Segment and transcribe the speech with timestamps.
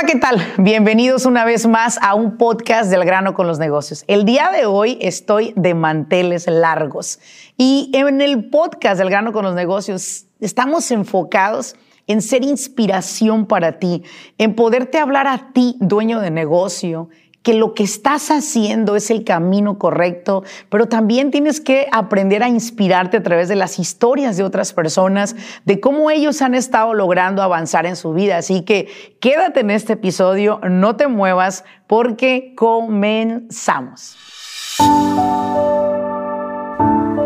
[0.00, 0.40] Hola, ¿qué tal?
[0.56, 4.02] Bienvenidos una vez más a un podcast del grano con los negocios.
[4.06, 7.18] El día de hoy estoy de manteles largos
[7.58, 11.76] y en el podcast del grano con los negocios estamos enfocados
[12.06, 14.02] en ser inspiración para ti,
[14.38, 17.10] en poderte hablar a ti, dueño de negocio,
[17.42, 22.48] que lo que estás haciendo es el camino correcto, pero también tienes que aprender a
[22.48, 27.42] inspirarte a través de las historias de otras personas, de cómo ellos han estado logrando
[27.42, 28.36] avanzar en su vida.
[28.36, 28.88] Así que
[29.20, 34.16] quédate en este episodio, no te muevas porque comenzamos.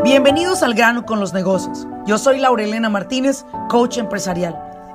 [0.05, 1.86] Bienvenidos al grano con los negocios.
[2.06, 4.73] Yo soy Laurelena Martínez, coach empresarial.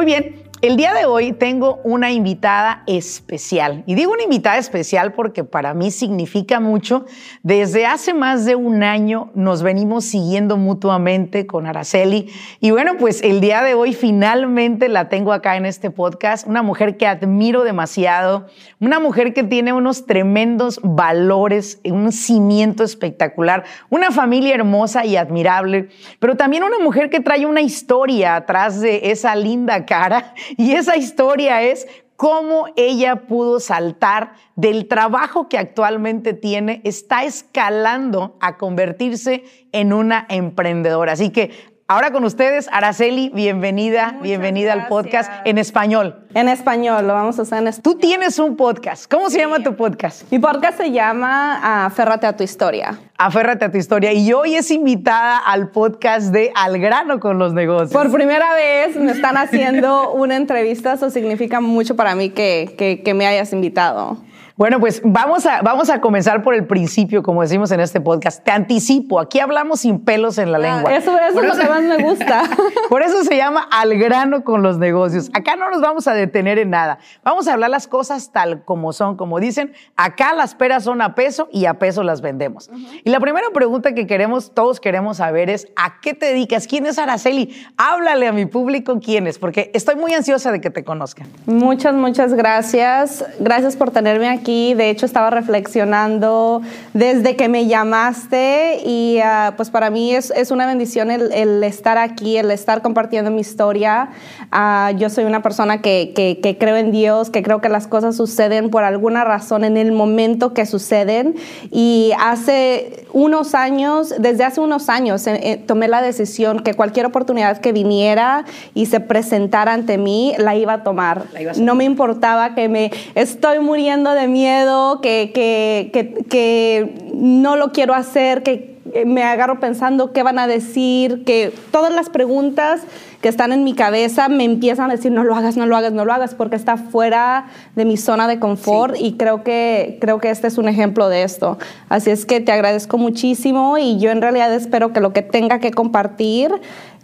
[0.00, 3.82] Muy bien, el día de hoy tengo una invitada especial.
[3.86, 7.06] Y digo una invitada especial porque para mí significa mucho.
[7.42, 12.30] Desde hace más de un año nos venimos siguiendo mutuamente con Araceli.
[12.60, 16.46] Y bueno, pues el día de hoy finalmente la tengo acá en este podcast.
[16.46, 18.46] Una mujer que admiro demasiado.
[18.80, 23.64] Una mujer que tiene unos tremendos valores, un cimiento espectacular.
[23.88, 25.88] Una familia hermosa y admirable.
[26.18, 30.96] Pero también una mujer que trae una historia atrás de esa linda cara y esa
[30.96, 31.86] historia es
[32.20, 40.26] cómo ella pudo saltar del trabajo que actualmente tiene, está escalando a convertirse en una
[40.28, 41.12] emprendedora.
[41.12, 41.50] Así que
[41.90, 46.24] Ahora con ustedes, Araceli, bienvenida, bienvenida al podcast en español.
[46.34, 47.94] En español, lo vamos a hacer en español.
[47.94, 49.10] Tú tienes un podcast.
[49.10, 50.22] ¿Cómo se llama tu podcast?
[50.30, 52.96] Mi podcast se llama Aférrate a tu historia.
[53.18, 54.12] Aférrate a tu historia.
[54.12, 57.92] Y hoy es invitada al podcast de Al grano con los negocios.
[57.92, 63.02] Por primera vez me están haciendo una entrevista, eso significa mucho para mí que, que,
[63.02, 64.16] que me hayas invitado.
[64.60, 68.44] Bueno, pues vamos a, vamos a comenzar por el principio, como decimos en este podcast.
[68.44, 70.94] Te anticipo, aquí hablamos sin pelos en la ah, lengua.
[70.94, 72.42] Eso, eso es lo que más me gusta.
[72.90, 75.30] Por eso se llama al grano con los negocios.
[75.32, 76.98] Acá no nos vamos a detener en nada.
[77.24, 79.16] Vamos a hablar las cosas tal como son.
[79.16, 82.68] Como dicen, acá las peras son a peso y a peso las vendemos.
[83.02, 86.66] Y la primera pregunta que queremos, todos queremos saber es, ¿a qué te dedicas?
[86.66, 87.54] ¿Quién es Araceli?
[87.78, 91.28] Háblale a mi público quién es, porque estoy muy ansiosa de que te conozcan.
[91.46, 93.24] Muchas, muchas gracias.
[93.38, 96.62] Gracias por tenerme aquí de hecho, estaba reflexionando
[96.94, 101.98] desde que me llamaste y ah, pues para mí es, es una bendición el, estar
[101.98, 104.10] aquí, el estar compartiendo mi historia.
[104.52, 108.16] Uh, yo soy una persona que, que, creo en Dios, que creo que las cosas
[108.16, 111.36] suceden por alguna razón en el momento que suceden.
[111.70, 117.06] Y hace unos años, desde hace unos años, eh, eh, tomé la decisión que cualquier
[117.06, 118.44] oportunidad que viniera
[118.74, 121.24] y se presentara ante mí, la iba a tomar.
[121.58, 127.72] no me importaba que me estoy muriendo de mí miedo, que, que, que, no lo
[127.72, 132.82] quiero hacer, que me agarro pensando qué van a decir, que todas las preguntas
[133.20, 135.92] que están en mi cabeza me empiezan a decir no lo hagas, no lo hagas,
[135.92, 140.18] no lo hagas, porque está fuera de mi zona de confort y creo que, creo
[140.18, 141.58] que este es un ejemplo de esto.
[141.90, 145.58] Así es que te agradezco muchísimo y yo en realidad espero que lo que tenga
[145.58, 146.50] que compartir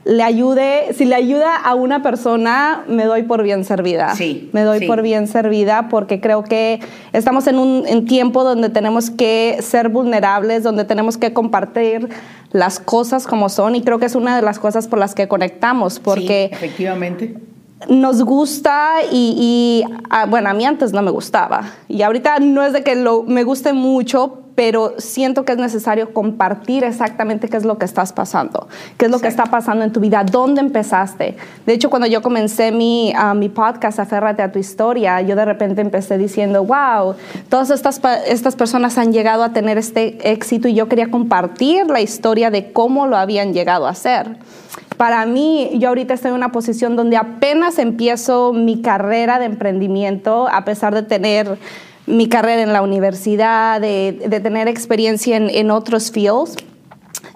[0.07, 4.15] le ayude, si le ayuda a una persona, me doy por bien servida.
[4.15, 4.49] Sí.
[4.53, 6.81] Me doy por bien servida porque creo que
[7.13, 12.09] estamos en un tiempo donde tenemos que ser vulnerables, donde tenemos que compartir
[12.53, 15.29] las cosas como son y creo que es una de las cosas por las que
[15.29, 17.35] conectamos porque sí, efectivamente
[17.89, 22.73] nos gusta y, ah, bueno, a mí antes no me gustaba y ahorita no es
[22.73, 27.65] de que lo, me guste mucho, pero siento que es necesario compartir exactamente qué es
[27.65, 31.37] lo que estás pasando, qué es lo que está pasando en tu vida, dónde empezaste.
[31.67, 35.45] De hecho, cuando yo comencé mi, uh, mi podcast, Aférrate a tu historia, yo de
[35.45, 37.15] repente empecé diciendo, wow,
[37.51, 42.01] todas estas, estas personas han llegado a tener este éxito y yo quería compartir la
[42.01, 44.39] historia de cómo lo habían llegado a hacer.
[44.97, 50.49] Para mí, yo ahorita estoy en una posición donde apenas empiezo mi carrera de emprendimiento,
[50.49, 51.59] a pesar de tener
[52.07, 56.57] mi carrera en la universidad, de, tener experiencia en, otros fields.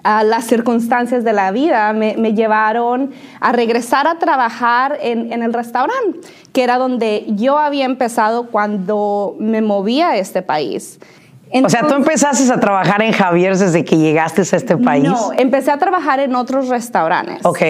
[0.03, 6.19] las circunstancias de la vida me, llevaron a regresar a trabajar en, en el restaurante,
[6.53, 10.99] que era donde yo había empezado cuando me moví a este país
[11.53, 15.03] o sea, tú empezaste a trabajar en Javier desde que llegaste a este país.
[15.03, 17.45] No, empecé a trabajar en otros restaurantes.
[17.45, 17.61] Ok.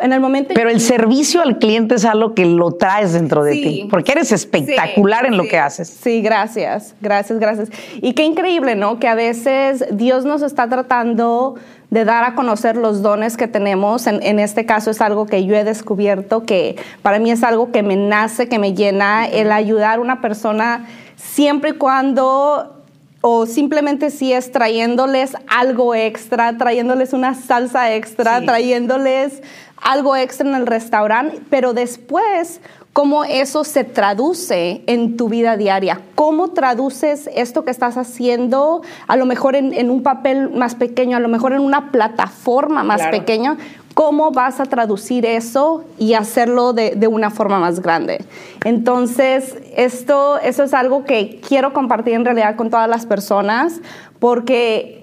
[0.00, 0.54] En el momento...
[0.54, 4.32] Pero el servicio al cliente es algo que lo traes dentro de ti, porque eres
[4.32, 5.88] espectacular en lo que haces.
[5.88, 7.68] Sí, gracias, gracias, gracias.
[8.00, 8.98] Y qué increíble, ¿no?
[8.98, 11.56] Que a veces Dios nos está tratando
[11.90, 14.06] de dar a conocer los dones que tenemos.
[14.06, 17.72] En, en, este caso es algo que yo he descubierto, que para mí es algo
[17.72, 20.86] que me nace, que me llena, el ayudar a una persona
[21.16, 22.74] siempre y cuando
[23.20, 29.42] o simplemente si es trayéndoles algo extra, trayéndoles una salsa extra, trayéndoles
[29.82, 32.60] algo extra en el restaurante, pero después
[32.92, 39.16] cómo eso se traduce en tu vida diaria, cómo traduces esto que estás haciendo, a
[39.16, 43.56] lo mejor en, un papel más pequeño, a lo mejor en una plataforma más pequeña,
[43.94, 48.24] cómo vas a traducir eso y hacerlo de, de, una forma más grande.
[48.64, 53.80] Entonces, esto, eso es algo que quiero compartir en realidad con todas las personas
[54.18, 54.97] porque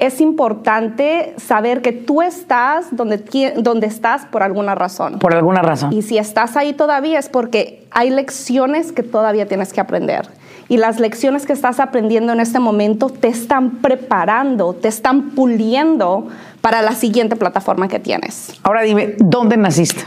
[0.00, 3.18] es importante saber que tú estás donde,
[3.56, 5.18] donde estás por alguna razón.
[5.18, 5.92] Por alguna razón.
[5.92, 10.28] Y si estás ahí todavía es porque hay lecciones que todavía tienes que aprender.
[10.68, 16.28] Y las lecciones que estás aprendiendo en este momento te están preparando, te están puliendo
[16.60, 18.52] para la siguiente plataforma que tienes.
[18.62, 20.02] Ahora dime, ¿dónde naciste?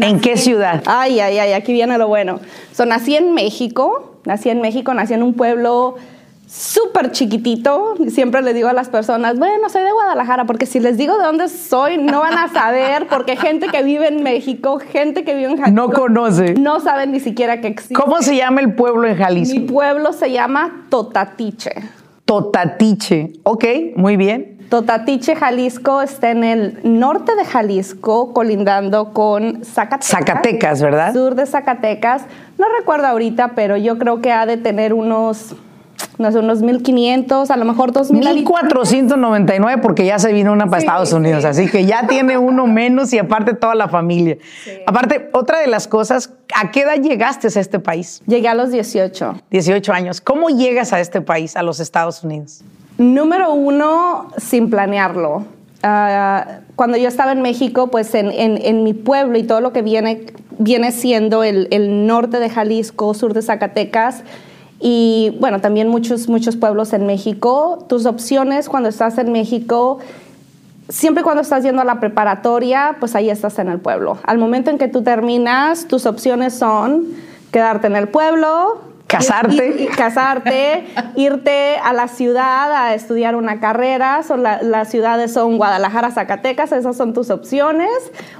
[0.00, 0.82] ¿En qué ciudad?
[0.86, 2.40] Ay, ay, ay, aquí viene lo bueno.
[2.72, 5.96] So, nací en México, nací en México, nací en un pueblo
[6.46, 7.94] súper chiquitito.
[8.08, 11.24] Siempre le digo a las personas, bueno, soy de Guadalajara, porque si les digo de
[11.24, 15.50] dónde soy, no van a saber, porque gente que vive en México, gente que vive
[15.50, 15.70] en Jalisco.
[15.88, 16.54] No conoce.
[16.54, 17.94] No saben ni siquiera que existe.
[17.94, 19.58] ¿Cómo se llama el pueblo en Jalisco?
[19.58, 21.72] Mi pueblo se llama Totatiche.
[22.24, 23.64] Totatiche, ok,
[23.96, 24.56] muy bien.
[24.68, 30.08] Totatiche, Jalisco, está en el norte de Jalisco, colindando con Zacatecas.
[30.08, 31.12] Zacatecas, ¿verdad?
[31.12, 32.24] Sur de Zacatecas.
[32.58, 35.54] No recuerdo ahorita, pero yo creo que ha de tener unos
[36.18, 38.44] no sé, unos 1.500, a lo mejor 2.000.
[38.44, 43.12] 1.499 porque ya se vino una para Estados Unidos, así que ya tiene uno menos
[43.12, 44.38] y aparte toda la familia.
[44.86, 48.22] Aparte, otra de las cosas, ¿a qué edad llegaste a este país?
[48.26, 49.42] Llegué a los 18.
[49.50, 50.20] 18 años.
[50.20, 52.62] ¿Cómo llegas a este país, a los Estados Unidos?
[52.98, 55.44] Número uno, sin planearlo.
[55.82, 59.82] Ah, cuando yo estaba en México, pues en, en, mi pueblo y todo lo que
[59.82, 60.26] viene,
[60.58, 64.24] viene siendo el, el norte de Jalisco, sur de Zacatecas,
[64.80, 67.84] y bueno, también muchos, muchos pueblos en México.
[67.88, 69.98] Tus opciones cuando estás en México,
[70.88, 74.18] siempre cuando estás yendo a la preparatoria, pues ahí estás en el pueblo.
[74.24, 77.06] Al momento en que tú terminas, tus opciones son
[77.50, 79.88] quedarte en el pueblo, Casarte.
[79.96, 80.84] casarte,
[81.16, 84.22] irte a la ciudad a estudiar una carrera.
[84.24, 87.90] Son las ciudades son Guadalajara, Zacatecas, esas son tus opciones.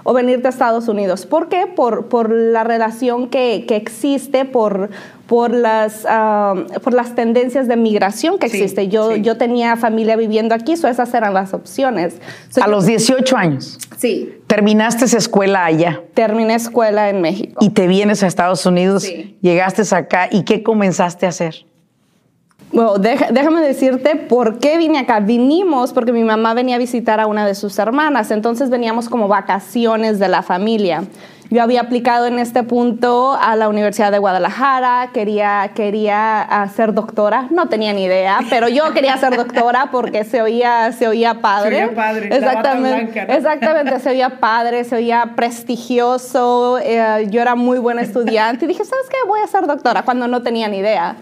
[0.02, 1.24] O venirte a Estados Unidos.
[1.24, 1.66] ¿Por qué?
[1.66, 4.90] Por, por la relación que, que existe, por,
[5.26, 6.06] por las,
[6.82, 8.88] por las tendencias de migración que existe.
[8.88, 12.16] yo, yo tenía familia viviendo aquí, so esas eran las opciones.
[12.60, 13.78] a los 18 años.
[13.96, 14.34] Sí.
[14.46, 16.02] ¿Terminaste esa escuela allá?
[16.14, 17.58] Terminé escuela en México.
[17.60, 19.02] ¿Y te vienes a Estados Unidos?
[19.02, 19.36] Sí.
[19.40, 21.66] Llegaste acá y ¿qué comenzaste a hacer?
[22.72, 25.20] Bueno, déjame decirte por qué vine acá.
[25.20, 29.28] Vinimos porque mi mamá venía a visitar a una de sus hermanas, entonces veníamos como
[29.28, 31.04] vacaciones de la familia.
[31.48, 37.46] Yo había aplicado en este punto a la Universidad de Guadalajara, quería, quería ser doctora,
[37.50, 41.76] no tenía ni idea, pero yo quería ser doctora porque se oía, se oía padre.
[41.76, 47.78] Se oía padre, exactamente, exactamente, se oía padre, se oía prestigioso, eh, yo era muy
[47.78, 49.16] buena estudiante y dije, ¿sabes qué?
[49.28, 51.16] Voy a ser doctora cuando no tenía ni idea.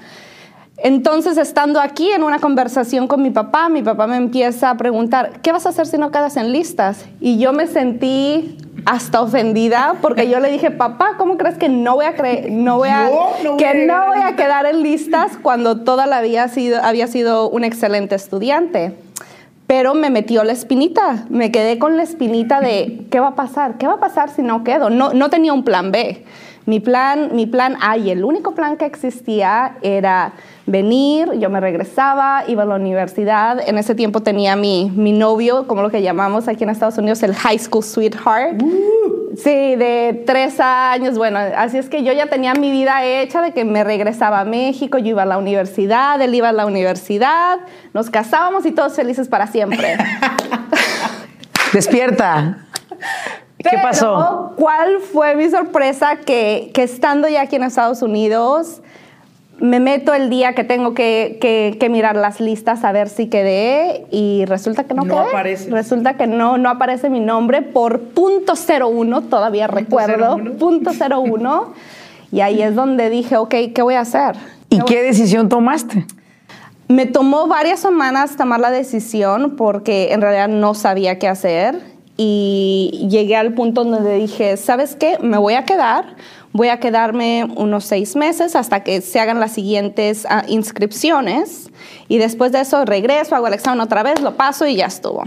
[0.79, 5.41] Entonces, estando aquí en una conversación con mi papá, mi papá me empieza a preguntar,
[5.43, 7.05] ¿qué vas a hacer si no quedas en listas?
[7.21, 11.95] Y yo me sentí hasta ofendida porque yo le dije, papá, ¿cómo crees que no
[11.95, 13.09] voy a creer, no voy a,
[13.57, 17.65] que no voy a quedar en listas cuando toda la vida sido, había sido un
[17.65, 18.95] excelente estudiante?
[19.67, 23.79] Pero me metió la espinita, me quedé con la espinita de, ¿qué va a pasar?
[23.79, 24.91] ¿Qué va a pasar si no quedo?
[24.91, 26.23] No, no tenía un plan B.
[26.67, 30.33] Mi plan, mi plan A y el único plan que existía era
[30.67, 33.61] venir, yo me regresaba, iba a la universidad.
[33.69, 37.23] En ese tiempo tenía mi, mi novio, como lo que llamamos aquí en Estados Unidos,
[37.23, 38.63] el high school sweetheart.
[38.63, 39.25] Uh.
[39.37, 41.19] Sí, de tres años.
[41.19, 44.45] Bueno, así es que yo ya tenía mi vida hecha de que me regresaba a
[44.45, 47.59] México, yo iba a la universidad, él iba a la universidad,
[47.93, 49.97] nos casábamos y todos felices para siempre.
[51.73, 52.59] Despierta.
[53.71, 54.53] ¿Qué pasó?
[54.57, 56.17] ¿Cuál fue mi sorpresa?
[56.17, 58.83] Que, que estando ya aquí en Estados Unidos,
[59.59, 64.45] me meto el día que tengo que, mirar las listas a ver si quedé y
[64.47, 65.71] resulta que no, no aparece.
[65.71, 68.55] Resulta que no, no aparece mi nombre por punto
[68.89, 70.91] uno, todavía recuerdo, punto
[71.21, 71.73] uno.
[72.33, 74.37] y ahí es donde dije, ok, ¿qué voy a hacer?
[74.69, 76.07] ¿Y qué decisión tomaste?
[76.89, 83.07] Me tomó varias semanas tomar la decisión porque en realidad no sabía qué hacer y
[83.11, 85.19] llegué al punto donde dije, ¿sabes qué?
[85.21, 86.17] Me voy a quedar,
[86.53, 91.71] voy a quedarme unos seis meses hasta que se hagan las siguientes ah, inscripciones
[92.09, 95.25] y después de eso regreso, hago el examen otra vez, lo paso y ya estuvo.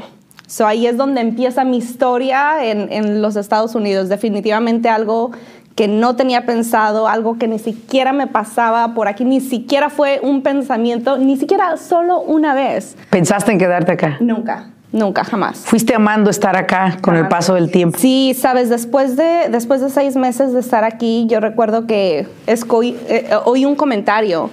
[0.48, 4.08] So, ahí es donde empieza mi historia en, en los Estados Unidos.
[4.08, 5.32] Definitivamente algo
[5.76, 10.22] que no tenía pensado, algo que ni siquiera me pasaba por aquí, ni siquiera fue
[10.24, 12.96] un pensamiento, ni siquiera solo una vez.
[13.10, 14.18] ¿Pensaste en quedarte acá?
[14.22, 14.72] Nunca.
[14.92, 15.58] Nunca, jamás.
[15.58, 17.98] ¿Fuiste amando estar acá con el paso del tiempo?
[18.00, 23.30] Sí, sabes, después de, después de seis meses de estar aquí, yo recuerdo que eh,
[23.46, 24.50] oí un comentario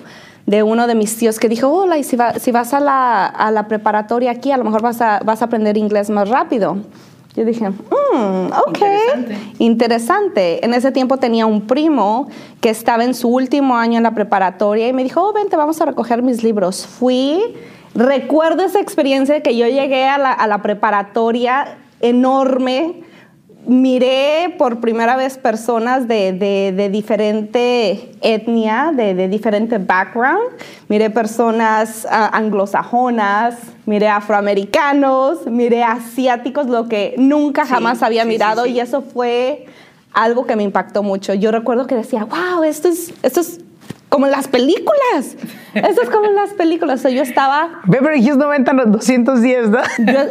[0.47, 3.51] de uno de mis tíos que dijo, hola, y si, si vas a la, a
[3.51, 6.79] la, preparatoria aquí, a lo mejor vas a, vas a aprender inglés más rápido.
[7.37, 9.39] Yo dije, mm, ok, interesante.
[9.59, 10.65] interesante.
[10.65, 12.29] En ese tiempo tenía un primo
[12.61, 15.81] que estaba en su último año en la preparatoria y me dijo, oh, vente, vamos
[15.81, 16.87] a recoger mis libros.
[16.87, 17.41] Fui
[17.95, 23.03] Recuerdo esa experiencia que yo llegué a la, preparatoria enorme,
[23.67, 30.43] miré por primera vez personas de, diferente etnia, de, diferente background.
[30.89, 38.81] Miré personas ah, anglosajonas, miré afroamericanos, miré asiáticos, lo que nunca jamás había mirado y
[38.81, 39.67] eso fue
[40.13, 41.33] algo que me impactó mucho.
[41.35, 43.61] Yo recuerdo que decía, wow, esto es, esto es
[44.15, 45.37] como en las películas.
[45.75, 47.03] Eso es como en las películas.
[47.03, 47.81] yo estaba...
[47.83, 49.79] Beverly Hills 90, 210, ¿no?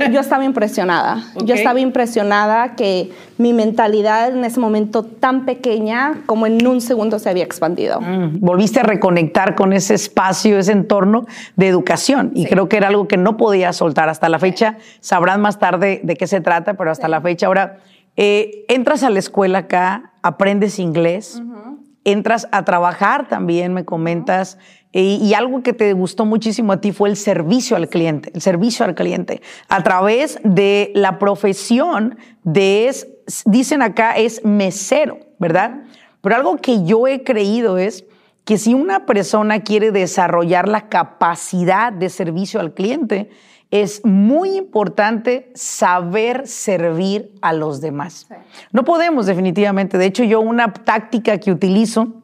[0.10, 1.22] Yo, estaba impresionada.
[1.44, 7.20] Yo estaba impresionada que mi mentalidad en ese momento tan pequeña como en un segundo
[7.20, 8.00] se había expandido.
[8.00, 11.26] Mm, volviste a reconectar con ese espacio, ese entorno
[11.58, 12.32] de educación.
[12.34, 14.78] Y creo que era algo que no podía soltar hasta la fecha.
[15.02, 17.80] Sabrán más tarde de qué se trata, pero hasta la fecha ahora...
[18.16, 21.42] Eh, entras a la escuela acá, aprendes inglés,
[22.06, 24.58] entras a trabajar también, me comentas,
[24.96, 28.86] y, algo que te gustó muchísimo a ti fue el servicio al cliente, el servicio
[28.86, 33.08] al cliente, a través de la profesión de, es,
[33.46, 35.82] dicen acá, es mesero, ¿verdad?
[36.22, 38.06] Pero algo que yo he creído es
[38.46, 43.32] que si una persona quiere desarrollar la capacidad de servicio al cliente,
[43.74, 48.28] es muy importante saber servir a los demás.
[48.72, 49.98] No podemos definitivamente.
[49.98, 52.22] De hecho, yo una táctica que utilizo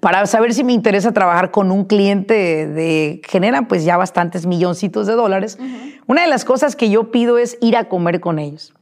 [0.00, 5.06] para saber si me interesa trabajar con un cliente de genera pues ya bastantes milloncitos
[5.06, 5.58] de dólares,
[6.06, 8.72] una de las cosas que yo pido es ir a comer con ellos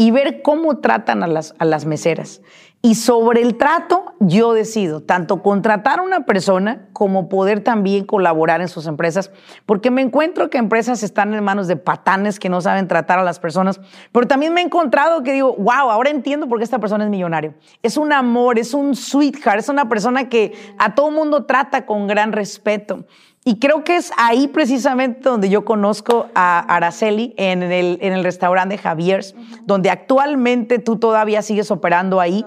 [0.00, 2.40] y ver cómo tratan a las, a las meseras.
[2.80, 8.60] Y sobre el trato, yo decido tanto contratar a una persona como poder también colaborar
[8.60, 9.32] en sus empresas,
[9.66, 13.24] porque me encuentro que empresas están en manos de patanes que no saben tratar a
[13.24, 13.80] las personas,
[14.12, 17.10] pero también me he encontrado que digo, wow, ahora entiendo por qué esta persona es
[17.10, 17.54] millonario.
[17.82, 22.06] Es un amor, es un sweetheart, es una persona que a todo mundo trata con
[22.06, 23.06] gran respeto.
[23.48, 28.22] Y creo que es ahí precisamente donde yo conozco a Araceli, en el, en el
[28.22, 32.44] restaurante Javier's, donde actualmente tú todavía sigues operando ahí.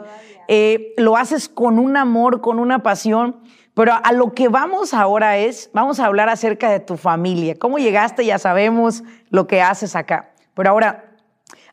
[0.48, 3.38] Eh, lo haces con un amor, con una pasión.
[3.74, 7.56] Pero a lo que vamos ahora es, vamos a hablar acerca de tu familia.
[7.58, 8.24] ¿Cómo llegaste?
[8.24, 10.34] Ya sabemos lo que haces acá.
[10.54, 11.16] Pero ahora,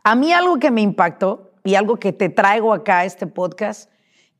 [0.04, 3.90] a mí algo que me impactó y algo que te traigo acá a este podcast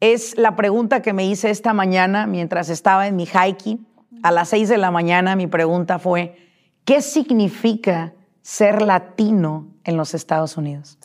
[0.01, 3.87] es la pregunta que me hice esta mañana mientras estaba en mi hiking
[4.23, 6.37] a las seis de la mañana mi pregunta fue,
[6.85, 10.99] ¿qué significa ser latino en los Estados Unidos?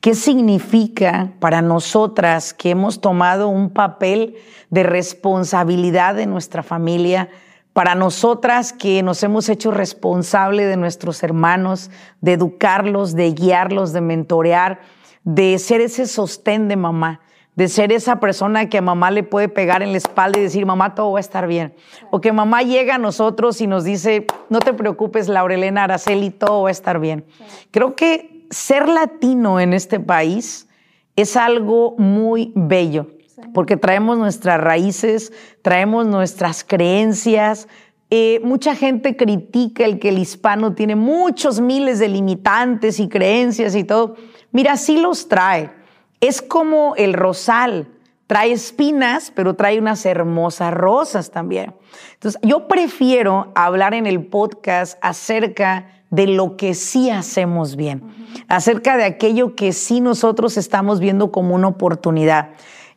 [0.00, 4.36] ¿Qué significa para nosotras que hemos tomado un papel
[4.70, 7.28] de responsabilidad de nuestra familia?
[7.72, 11.90] Para nosotras que nos hemos hecho responsable de nuestros hermanos,
[12.20, 14.80] de educarlos, de guiarlos, de mentorear,
[15.24, 17.20] de ser ese sostén de mamá
[17.54, 20.64] de ser esa persona que a mamá le puede pegar en la espalda y decir,
[20.64, 21.74] mamá, todo va a estar bien.
[22.10, 26.62] O que mamá llega a nosotros y nos dice, no te preocupes, Laurelena Araceli, todo
[26.62, 27.26] va a estar bien.
[27.70, 30.68] Creo que ser latino en este país
[31.14, 33.08] es algo muy bello,
[33.52, 37.68] porque traemos nuestras raíces, traemos nuestras creencias.
[38.08, 43.74] Eh, mucha gente critica el que el hispano tiene muchos miles de limitantes y creencias
[43.74, 44.16] y todo.
[44.52, 45.81] Mira, sí los trae
[46.22, 47.88] es como el rosal,
[48.28, 51.74] trae espinas, pero trae unas hermosas rosas también.
[52.14, 58.04] Entonces, yo prefiero hablar en el podcast acerca de lo que sí hacemos bien,
[58.46, 62.50] acerca de aquello que sí nosotros estamos viendo como una oportunidad.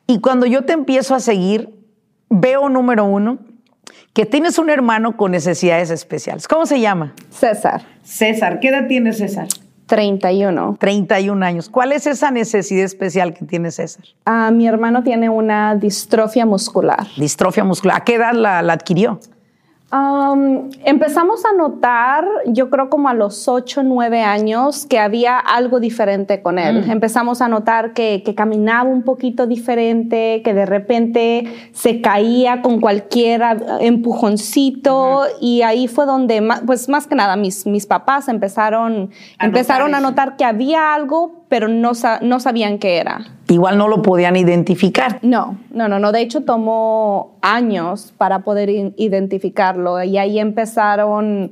[0.06, 1.74] Y cuando yo te empiezo a seguir,
[2.30, 3.40] veo número uno,
[4.14, 6.48] que tienes un hermano con necesidades especiales.
[6.48, 7.16] ¿Cómo se llama?
[7.32, 7.86] César.
[8.04, 9.48] César, ¿qué edad tiene César?
[9.86, 10.78] 31.
[10.80, 11.70] 31 años.
[11.70, 14.06] ¿Cuál es esa necesidad especial que tiene César?
[14.26, 17.06] Ah, mi hermano tiene una distrofia muscular.
[17.18, 17.98] Distrofia muscular.
[17.98, 19.20] ¿A qué edad la, adquirió?
[20.84, 26.42] Empezamos a notar, yo creo como a los 8, 9 años, que había algo diferente
[26.42, 26.86] con él.
[26.86, 26.92] Mm.
[26.92, 33.42] Empezamos a notar que, caminaba un poquito diferente, que de repente se caía con cualquier
[33.80, 39.92] empujoncito y ahí fue donde, pues más que nada, mis, mis papás empezaron, a empezaron
[39.92, 43.26] notar a notar que había algo, pero no, no sabían qué era.
[43.48, 45.20] Igual no lo podían identificar.
[45.22, 46.12] No, no, no, no.
[46.12, 51.52] De hecho, tomó años para poder identificarlo y ahí empezaron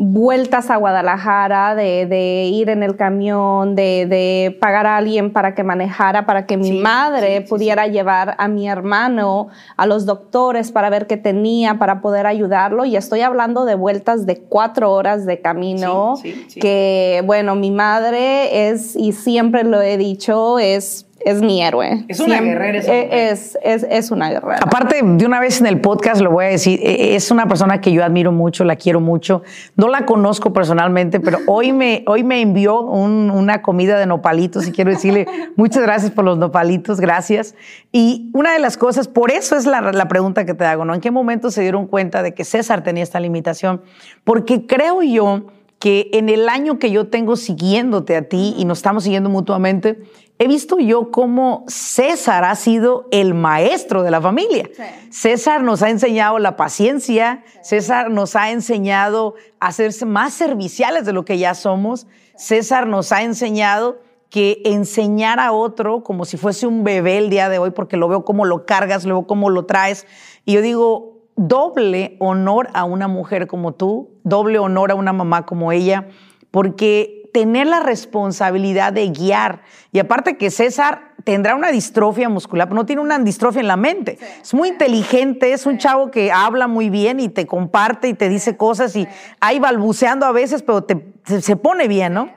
[0.00, 6.24] vueltas a Guadalajara, de, ir en el camión, de, pagar a alguien para que manejara,
[6.24, 11.16] para que mi madre pudiera llevar a mi hermano a los doctores para ver qué
[11.16, 12.84] tenía, para poder ayudarlo.
[12.84, 16.14] Y estoy hablando de vueltas de cuatro horas de camino,
[16.60, 22.04] que bueno, mi madre es, y siempre lo he dicho, es es mi héroe.
[22.08, 22.78] Es una guerrera.
[22.78, 24.60] es, es, es, una guerrera.
[24.62, 27.80] Aparte, de una vez en el podcast lo voy a decir, e, es una persona
[27.80, 29.42] que yo admiro mucho, la quiero mucho.
[29.76, 34.72] No la conozco personalmente, pero hoy me, hoy me envió una comida de nopalitos y
[34.72, 37.54] quiero decirle muchas gracias por los nopalitos, gracias.
[37.92, 40.94] Y una de las cosas, por eso es la, la pregunta que te hago, ¿no?
[40.94, 43.82] ¿En qué momento se dieron cuenta de que César tenía esta limitación?
[44.24, 45.46] Porque creo yo
[45.78, 50.00] que en el año que yo tengo siguiéndote a ti y nos estamos siguiendo mutuamente,
[50.38, 54.70] he visto yo cómo César ha sido el maestro de la familia.
[55.10, 61.12] César nos ha enseñado la paciencia, César nos ha enseñado a hacerse más serviciales de
[61.12, 66.66] lo que ya somos, César nos ha enseñado que enseñar a otro como si fuese
[66.66, 69.50] un bebé el día de hoy, porque lo veo como lo cargas, lo veo como
[69.50, 70.06] lo traes.
[70.44, 75.46] Y yo digo, doble honor a una mujer como tú, doble honor a una mamá
[75.46, 76.08] como ella,
[76.50, 79.62] porque tener la responsabilidad de guiar.
[79.92, 83.76] Y aparte que César tendrá una distrofia muscular, pero no tiene una distrofia en la
[83.76, 84.18] mente.
[84.42, 88.28] Es muy inteligente, es un chavo que habla muy bien y te comparte y te
[88.28, 89.06] dice cosas y
[89.38, 90.84] ahí balbuceando a veces, pero
[91.24, 92.28] se, pone bien, ¿no?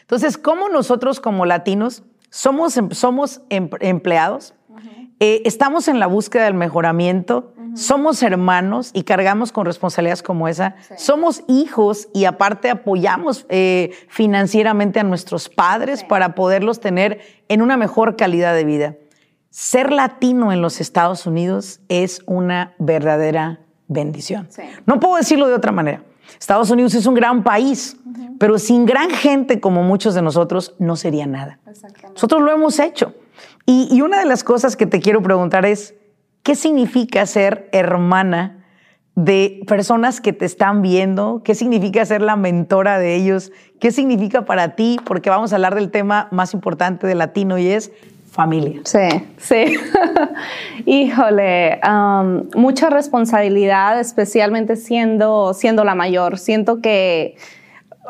[0.00, 4.54] Entonces, ¿cómo nosotros como latinos somos, em, somos em, empleados?
[5.20, 10.76] Eh, estamos en la búsqueda del mejoramiento, somos hermanos y cargamos con responsabilidades como esa,
[10.96, 17.76] somos hijos y aparte apoyamos eh, financieramente a nuestros padres para poderlos tener en una
[17.76, 18.96] mejor calidad de vida.
[19.50, 24.48] Ser latino en los Estados Unidos es una verdadera bendición.
[24.86, 26.02] No puedo decirlo de otra manera.
[26.38, 27.96] Estados Unidos es un gran país,
[28.38, 31.58] pero sin gran gente como muchos de nosotros no sería nada.
[32.14, 33.14] Nosotros lo hemos hecho.
[33.66, 35.94] y, una de las cosas que te quiero preguntar es,
[36.42, 38.64] ¿Qué significa ser hermana
[39.14, 41.42] de personas que te están viendo?
[41.44, 43.52] ¿Qué significa ser la mentora de ellos?
[43.78, 44.98] ¿Qué significa para ti?
[45.04, 47.92] Porque vamos a hablar del tema más importante de latino y es
[48.32, 48.80] familia.
[48.84, 49.76] Sí, sí.
[50.86, 51.78] Híjole,
[52.56, 56.38] mucha responsabilidad, especialmente siendo, siendo la mayor.
[56.38, 57.36] Siento que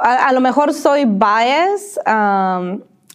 [0.01, 2.01] a, lo mejor soy bias.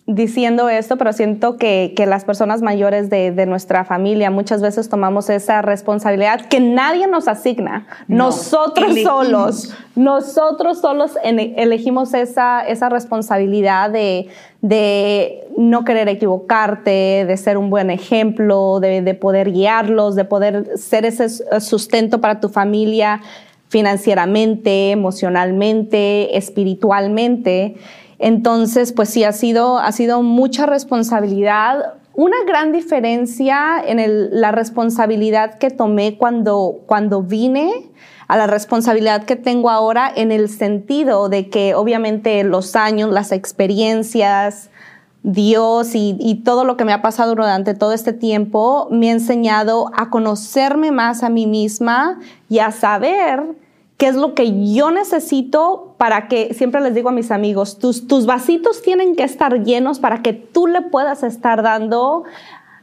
[0.08, 4.88] Diciendo esto, pero siento que, que las personas mayores de, de, nuestra familia muchas veces
[4.88, 7.86] tomamos esa responsabilidad que nadie nos asigna.
[8.08, 14.30] nosotros solos, nosotros solos elegimos esa, esa responsabilidad de,
[14.62, 20.78] de, no querer equivocarte, de ser un buen ejemplo, de, de poder guiarlos, de poder
[20.78, 21.28] ser ese
[21.60, 23.22] sustento para tu familia
[23.68, 27.76] financieramente, emocionalmente, espiritualmente.
[28.20, 31.96] Entonces, pues sí, ha sido, ha sido mucha responsabilidad.
[32.14, 37.92] Una gran diferencia en la responsabilidad que tomé cuando, cuando vine
[38.28, 43.32] a la responsabilidad que tengo ahora en el sentido de que obviamente los años, las
[43.32, 44.70] experiencias,
[45.24, 49.14] Dios y, y, todo lo que me ha pasado durante todo este tiempo me ha
[49.14, 53.44] enseñado a conocerme más a mí misma y a saber
[53.98, 58.08] qué es lo que yo necesito para que, siempre les digo a mis amigos, tus,
[58.08, 62.24] tus vasitos tienen que estar llenos para que tú le puedas estar dando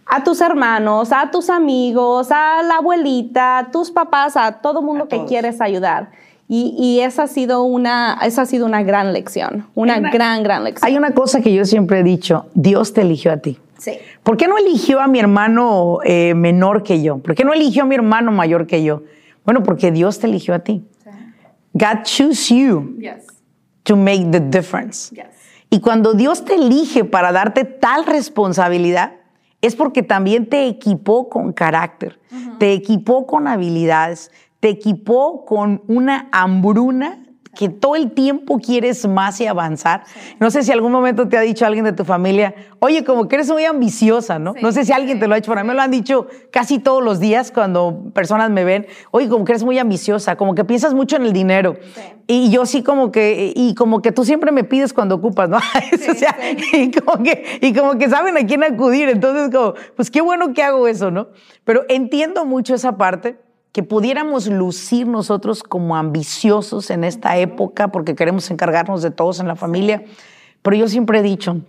[0.06, 5.08] a tus hermanos, a tus amigos, a la abuelita, a tus papás, a todo mundo
[5.08, 6.10] que quieres ayudar.
[6.46, 10.86] Y, esa, ha sido una, esa ha sido una gran lección, una, gran, gran lección.
[10.86, 13.58] Hay una cosa que yo siempre he dicho, Dios te eligió a ti.
[13.78, 13.92] Sí.
[14.22, 17.18] ¿Por qué no eligió a mi hermano eh, menor que yo?
[17.18, 19.02] ¿Por qué no eligió a mi hermano mayor que yo?
[19.44, 20.84] Bueno, porque Dios te eligió a ti.
[21.74, 22.96] God choose you
[23.84, 25.12] to make the difference.
[25.70, 29.12] Y cuando Dios te elige para darte tal responsabilidad,
[29.60, 32.20] es porque también te equipó con carácter,
[32.58, 37.23] te equipó con habilidades, te equipó con una hambruna
[37.54, 40.04] que todo el tiempo quieres más y avanzar.
[40.40, 43.36] No sé si algún momento te ha dicho alguien de tu familia, oye, como que
[43.36, 44.54] eres muy ambiciosa, ¿no?
[44.60, 46.78] no sé si alguien te lo ha dicho, para mí me lo han dicho casi
[46.78, 50.64] todos los días cuando personas me ven, oye, como que eres muy ambiciosa, como que
[50.64, 51.76] piensas mucho en el dinero.
[52.26, 55.58] Y yo sí como que, y como que tú siempre me pides cuando ocupas, ¿no?
[56.10, 56.36] o sea,
[56.72, 60.54] y como, que, y como que saben a quién acudir, entonces como, pues qué bueno
[60.54, 61.28] que hago eso, ¿no?
[61.64, 63.38] Pero entiendo mucho esa parte
[63.74, 69.48] que pudiéramos lucir nosotros como ambiciosos en esta época porque queremos encargarnos de todos en
[69.48, 70.04] la familia.
[70.62, 71.60] Pero yo siempre he dicho,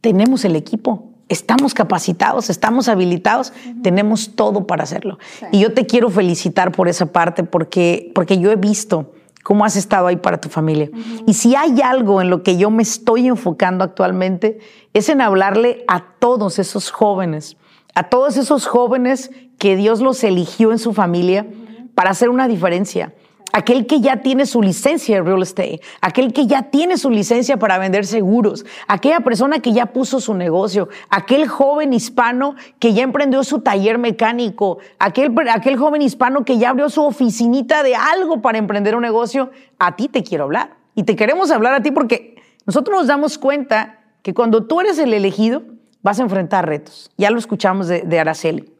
[0.00, 5.18] tenemos el equipo, estamos capacitados, estamos habilitados, tenemos todo para hacerlo.
[5.50, 9.10] Y yo te quiero felicitar por esa parte porque, porque yo he visto
[9.42, 10.88] cómo has estado ahí para tu familia.
[11.26, 14.60] Y si hay algo en lo que yo me estoy enfocando actualmente,
[14.92, 17.56] es en hablarle a todos esos jóvenes
[17.94, 19.30] a todos esos jóvenes
[19.64, 21.46] que Dios los eligió en su familia
[21.94, 23.14] para hacer una diferencia.
[23.50, 27.56] Aquel que ya tiene su licencia de real estate, aquel que ya tiene su licencia
[27.56, 33.04] para vender seguros, aquella persona que ya puso su negocio, aquel joven hispano que ya
[33.04, 38.42] emprendió su taller mecánico, aquel, aquel joven hispano que ya abrió su oficinita de algo
[38.42, 40.76] para emprender un negocio, a ti te quiero hablar.
[40.94, 44.98] Y te queremos hablar a ti porque nosotros nos damos cuenta que cuando tú eres
[44.98, 45.62] el elegido,
[46.02, 47.10] vas a enfrentar retos.
[47.16, 48.74] Ya lo escuchamos de, Araceli.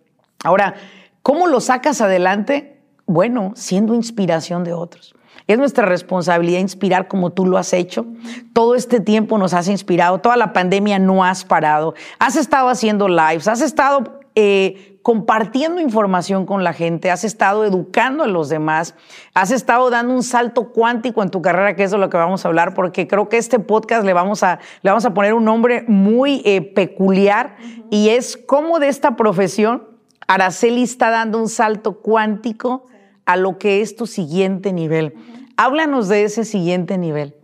[0.45, 0.75] Ahora,
[1.23, 2.79] ¿cómo lo sacas adelante?
[3.07, 5.15] Bueno, siendo inspiración de otros.
[5.47, 8.07] Es nuestra responsabilidad inspirar como tú lo has hecho.
[8.53, 11.95] Todo este tiempo nos has inspirado, toda la pandemia no has parado.
[12.19, 18.25] Has estado haciendo lives, has estado eh, compartiendo información con la gente, has estado educando
[18.25, 18.95] a los demás,
[19.35, 22.45] has estado dando un salto cuántico en tu carrera, que es de lo que vamos
[22.45, 25.45] a hablar, porque creo que este podcast le vamos a, le vamos a poner un
[25.45, 27.57] nombre muy eh, peculiar
[27.91, 29.94] y es cómo de esta profesión
[30.27, 32.87] Araceli está dando un salto cuántico
[33.27, 35.15] a lo que es tu siguiente nivel.
[35.57, 37.35] Háblanos de ese siguiente nivel.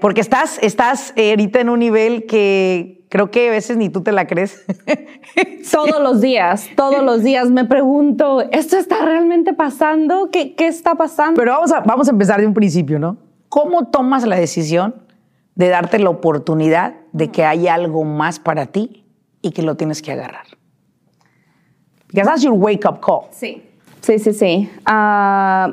[0.00, 4.00] Porque estás, estás eh, ahorita en un nivel que Creo que a veces ni tú
[4.00, 4.64] te la crees.
[5.70, 10.30] Todos los días, todos los días me pregunto, ¿esto está realmente pasando?
[10.32, 11.38] ¿Qué, qué está pasando?
[11.38, 13.16] Pero vamos a, vamos a empezar de un principio, ¿no?
[13.48, 14.96] ¿Cómo tomas la decisión
[15.54, 19.04] de darte la oportunidad de que haya algo más para ti
[19.42, 20.46] y que lo tienes que agarrar?
[22.14, 23.26] Because that's your wake up call.
[23.32, 23.60] Sí,
[24.00, 24.70] sí, sí, sí.
[24.88, 25.72] Uh,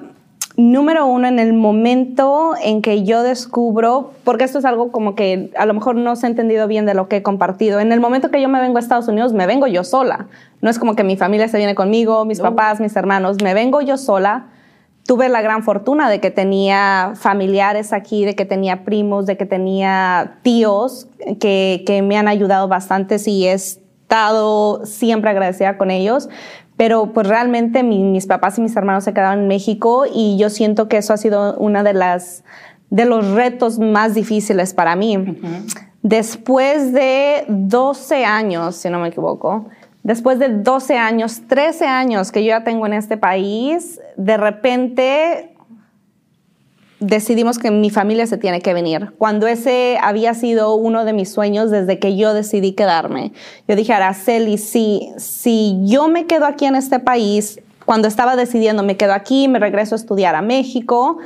[0.57, 5.51] número uno, en el momento en que yo descubro, porque esto es algo como que
[5.55, 7.99] a lo mejor no se ha entendido bien de lo que he compartido, en el
[7.99, 10.29] momento que yo me vengo a Estados Unidos, me vengo yo sola.
[10.61, 13.81] No es como que mi familia se viene conmigo, mis papás, mis hermanos, me vengo
[13.81, 14.47] yo sola.
[15.05, 19.45] Tuve la gran fortuna de que tenía familiares aquí, de que tenía primos, de que
[19.45, 21.07] tenía tíos
[21.39, 23.57] que, que me han ayudado bastante y he
[24.11, 26.27] estado siempre agradecida con ellos
[26.75, 30.87] pero pues realmente mis papás y mis hermanos se quedaron en México y yo siento
[30.87, 32.43] que eso ha sido una de las
[32.89, 35.39] de los retos más difíciles para mí.
[36.01, 39.67] Después de 12 años, si no me equivoco,
[40.01, 45.50] después de 12 años, 13 años que yo ya tengo en este país, de repente
[47.01, 49.11] decidimos que mi familia se tiene que venir.
[49.17, 53.33] Cuando ese había sido uno de mis sueños desde que yo decidí quedarme.
[53.67, 58.83] Yo dije, Araceli, si, si yo me quedo aquí en este país, cuando estaba decidiendo,
[58.83, 61.17] me quedo aquí, me regreso a estudiar a México,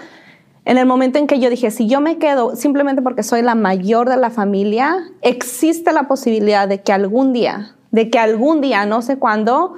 [0.63, 3.53] en el momento en que yo dije, si yo me quedo simplemente porque soy la
[3.53, 8.85] mayor de la familia, existe la posibilidad de que algún día, de que algún día,
[8.85, 9.75] no sé cuándo,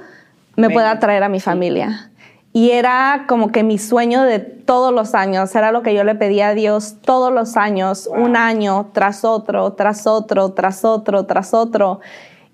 [0.56, 2.10] me pueda traer a mi familia.
[2.58, 6.16] Y era como que mi sueño de todos los años, era lo que yo le
[6.16, 11.54] pedía a Dios todos los años, un año tras otro, tras otro, tras otro, tras
[11.54, 12.00] otro.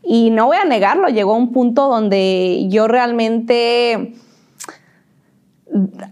[0.02, 4.12] Y no voy a negarlo, llegó a un punto donde yo realmente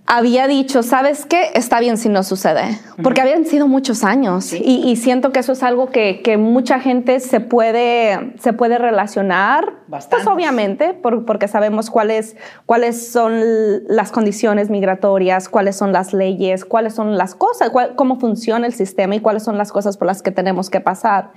[0.06, 1.50] había dicho, ¿sabes qué?
[1.54, 5.62] Está bien si no sucede, porque habían sido muchos años y, siento que eso es
[5.62, 13.12] algo que, mucha gente se puede, se puede relacionar, pues obviamente, porque sabemos cuáles, cuáles
[13.12, 13.40] son
[13.86, 19.14] las condiciones migratorias, cuáles son las leyes, cuáles son las cosas, cómo funciona el sistema
[19.14, 21.30] y cuáles son las cosas por las que tenemos que pasar.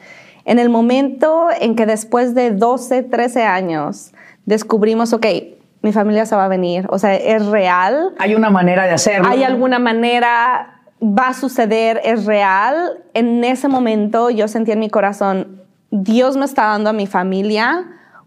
[0.46, 4.14] En el momento en que después de 12, 13 años
[4.46, 5.26] descubrimos, ok,
[5.86, 6.88] mi familia se va a venir.
[6.90, 8.16] O sea, es real.
[8.18, 9.30] Hay una manera de hacerlo.
[9.30, 13.04] Hay alguna manera, va a suceder, es real.
[13.14, 17.86] En ese momento yo sentí en mi corazón, Dios me está dando a mi familia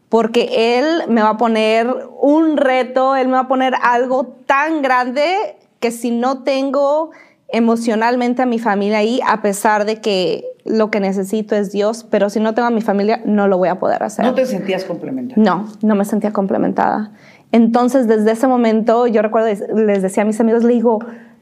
[0.08, 4.80] porque Él me va a poner un reto, Él me va a poner algo tan
[4.80, 7.10] grande que si no tengo
[7.48, 12.30] emocionalmente a mi familia ahí, a pesar de que lo que necesito es Dios, pero
[12.30, 14.24] si no tengo a mi familia, no lo voy a poder hacer.
[14.24, 15.40] ¿No te sentías complementada?
[15.42, 17.10] No, no me sentía complementada.
[17.52, 20.98] Entonces, desde ese momento, yo recuerdo, les decía a mis amigos, le digo,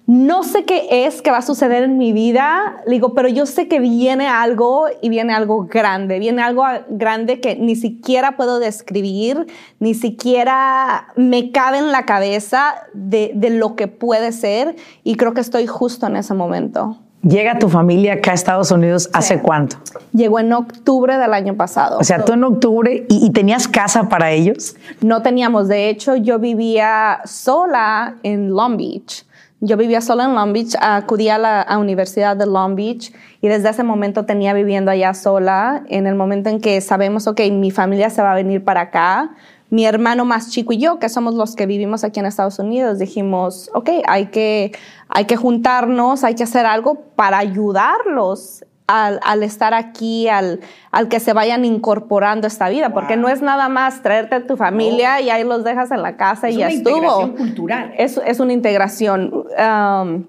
[0.07, 3.67] no sé qué es que va a suceder en mi vida, digo, pero yo sé
[3.67, 9.47] que viene algo y viene algo grande, viene algo grande que ni siquiera puedo describir,
[9.81, 15.35] ni siquiera me cabe en la cabeza de, de lo que puede ser y creo
[15.35, 17.01] que estoy justo en ese momento.
[17.29, 19.79] ¿Llega tu familia acá a Estados Unidos hace cuánto?
[20.13, 21.99] Llegó en octubre del año pasado.
[21.99, 24.77] O sea, tú en octubre y, tenías casa para ellos?
[25.01, 25.67] No teníamos.
[25.67, 29.27] De hecho, yo vivía sola en Long Beach.
[29.61, 33.71] Yo vivía sola en Long Beach, acudí a la Universidad de Long Beach y desde
[33.71, 35.83] ese momento tenía viviendo allá sola.
[35.89, 39.31] En el momento en que sabemos, ok, mi familia se va a venir para acá,
[39.71, 42.99] mi hermano más chico y yo, que somos los que vivimos aquí en Estados Unidos,
[42.99, 44.73] dijimos, ok, hay que,
[45.09, 50.61] hay que juntarnos, hay que hacer algo para ayudarlos al, estar aquí, al,
[50.93, 54.47] al, que se vayan incorporando a esta vida, porque no es nada más traerte a
[54.47, 56.95] tu familia y ahí los dejas en la casa y ya estuvo.
[56.97, 57.95] Es una integración cultural.
[57.99, 59.47] Es, es una integración.
[59.59, 60.25] Um,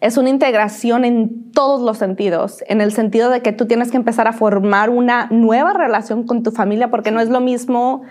[0.00, 3.96] es una integración en todos los sentidos, en el sentido de que tú tienes que
[3.96, 8.02] empezar a formar una nueva relación con tu familia, porque no es lo mismo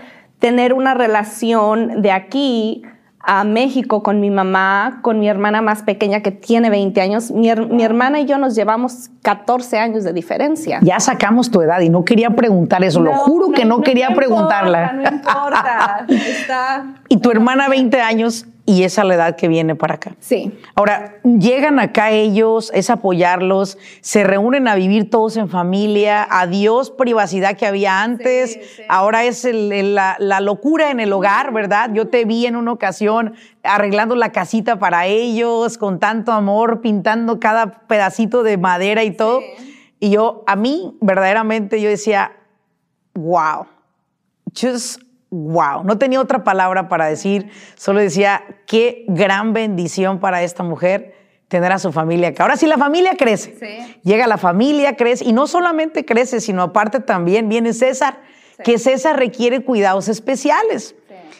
[0.42, 2.82] tener una relación de aquí
[3.24, 7.30] a México con mi mamá, con mi hermana más pequeña que tiene 20 años.
[7.30, 10.80] Mi, hermana y yo nos llevamos 14 años de diferencia.
[10.82, 14.94] Ya sacamos tu edad y no quería preguntar eso, lo juro que no, quería preguntarla.
[14.94, 16.06] no importa.
[16.10, 16.86] Está...
[17.08, 20.16] Y tu hermana 20 años y esa es la edad que viene para acá.
[20.20, 20.58] Sí.
[20.76, 27.58] Ahora, llegan acá ellos, es apoyarlos, se reúnen a vivir todos en familia, adiós privacidad
[27.58, 28.58] que había antes,
[28.88, 31.90] ahora es la, la, locura en el hogar, ¿verdad?
[31.94, 37.42] Yo te vi en una ocasión arreglando la casita para ellos, con tanto amor, pintando
[37.42, 39.42] cada pedacito de madera y todo.
[40.00, 42.32] Y yo, a mí, verdaderamente, yo decía,
[43.16, 43.66] wow,
[44.56, 50.62] just wow, no tenía otra palabra para decir, solo decía, qué gran bendición para esta
[50.62, 51.15] mujer
[51.48, 52.44] tener a su familia acá.
[52.44, 53.98] Ahora sí, la familia crece.
[54.04, 58.20] Llega la familia, crece, y no solamente crece, sino aparte también viene César,
[58.63, 60.96] que César requiere cuidados especiales.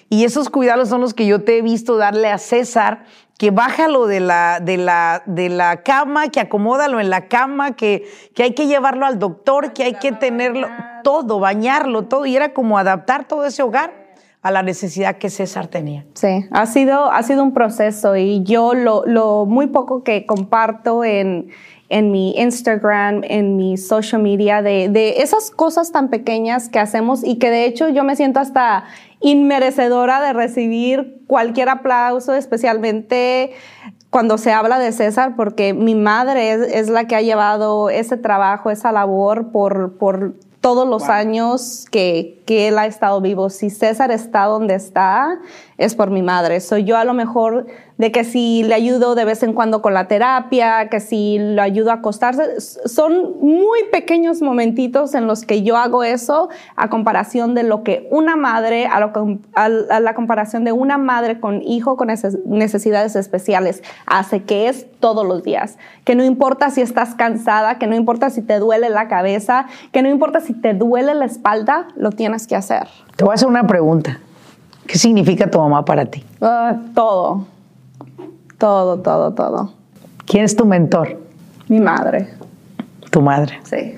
[0.10, 3.06] Y esos cuidados son los que yo te he visto darle a César,
[3.38, 8.10] que bájalo de la, de la, de la cama, que acomódalo en la cama, que,
[8.36, 10.68] que hay que llevarlo al doctor, que hay que tenerlo
[11.04, 12.26] todo, bañarlo, todo.
[12.26, 14.02] Y era como adaptar todo ese hogar
[14.42, 16.06] a la necesidad que César tenía.
[16.14, 21.04] Sí, ha sido, ha sido un proceso y yo lo, lo muy poco que comparto
[21.04, 21.50] en,
[21.90, 27.24] en mi Instagram, en mi social media, de, de, esas cosas tan pequeñas que hacemos
[27.24, 28.86] y que de hecho yo me siento hasta
[29.20, 33.52] inmerecedora de recibir cualquier aplauso, especialmente
[34.10, 38.70] cuando se habla de César, porque mi madre es, la que ha llevado ese trabajo,
[38.70, 43.50] esa labor por, por todos los años que, que, él ha estado vivo.
[43.50, 45.40] Si César está donde está,
[45.78, 46.62] es por mi madre.
[46.62, 47.66] Soy yo a lo mejor
[48.02, 51.62] de que si le ayudo de vez en cuando con la terapia, que si lo
[51.62, 57.54] ayudo a acostarse, son muy pequeños momentitos en los que yo hago eso a comparación
[57.54, 63.16] de lo que una madre, a, la comparación de una madre con hijo con necesidades
[63.16, 65.78] especiales hace, que es todos los días.
[66.04, 70.02] Que no importa si estás cansada, que no importa si te duele la cabeza, que
[70.02, 72.88] no importa si te duele la espalda, lo tienes que hacer.
[73.16, 74.20] Te voy a hacer una pregunta.
[74.88, 76.26] ¿Qué significa tu mamá para ti?
[76.42, 77.46] Ah, todo
[78.62, 79.74] todo, todo, todo.
[80.28, 81.18] ¿Quién es tu mentor?
[81.68, 82.28] Mi madre.
[83.10, 83.60] Tu madre.
[83.64, 83.96] Sí.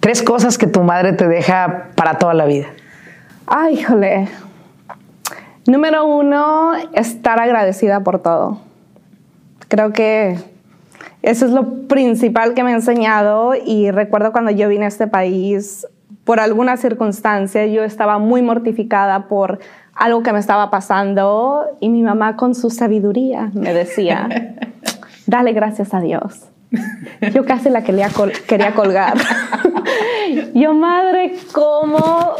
[0.00, 2.66] Tres cosas que tu madre te deja para toda la vida.
[3.46, 4.28] Ay, híjole.
[5.68, 8.58] Número uno, estar agradecida por todo.
[9.68, 10.36] Creo que
[11.22, 15.06] eso es lo principal que me ha enseñado y recuerdo cuando yo vine a este
[15.06, 15.86] país,
[16.24, 19.60] por alguna circunstancia, yo estaba muy mortificada por
[19.96, 24.28] algo que me estaba pasando y mi mamá con su sabiduría me decía,
[25.26, 26.48] dale gracias a Dios.
[27.32, 28.10] Yo casi la quería,
[28.46, 29.14] quería colgar.
[30.54, 32.34] Yo, madre, ¿cómo,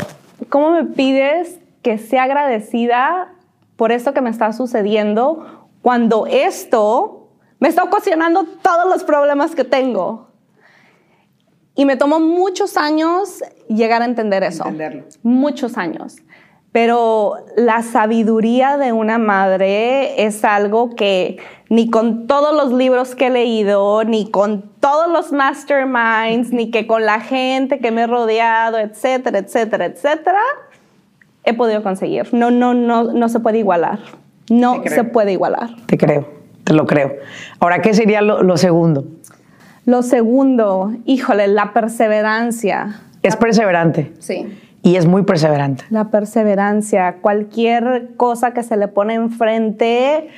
[0.51, 3.33] ¿cómo me pides que sea agradecida
[3.77, 9.65] por esto que me está sucediendo cuando esto me está ocasionando todos los problemas que
[9.65, 10.27] tengo?
[11.75, 14.65] Y me tomó muchos años llegar a entender eso.
[14.65, 15.05] Entenderlo.
[15.23, 16.17] Muchos años.
[16.77, 21.39] Pero la sabiduría de una madre es algo que
[21.71, 26.87] ni con todos los libros que he leído, ni con todos los masterminds, ni que
[26.87, 30.43] con la gente que me he rodeado, etcétera, etcétera, etcétera,
[31.45, 32.35] he podido conseguir.
[32.35, 34.01] No, no, no, no se puede igualar.
[34.51, 35.71] No se puede igualar.
[35.87, 36.29] Te creo,
[36.63, 37.17] te lo creo.
[37.59, 39.07] Ahora, ¿qué sería lo, lo segundo?
[39.87, 43.01] Lo segundo, híjole, la perseverancia.
[43.23, 44.13] Es perseverante.
[44.19, 44.47] Sí
[44.87, 45.85] y es muy perseverante.
[45.91, 50.29] La perseverancia, cualquier cosa que se le pone enfrente,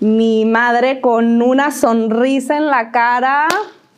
[0.00, 3.46] mi madre con una sonrisa en la cara.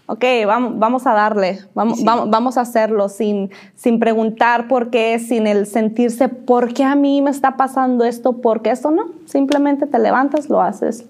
[0.07, 5.21] Ok, vamos, vamos a darle, vamos, vamos, vamos, a hacerlo sin, sin preguntar por qué,
[5.21, 8.33] sin el sentirse, ¿por qué a mí me está pasando esto?
[8.33, 9.05] ¿Por qué esto no?
[9.27, 11.05] Simplemente te levantas, lo haces.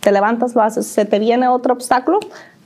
[0.00, 0.86] Te levantas, lo haces.
[0.86, 2.18] Se te viene otro obstáculo,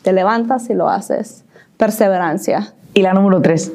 [0.02, 1.42] te levantas y lo haces.
[1.76, 2.72] Perseverancia.
[2.94, 3.72] Y la número tres.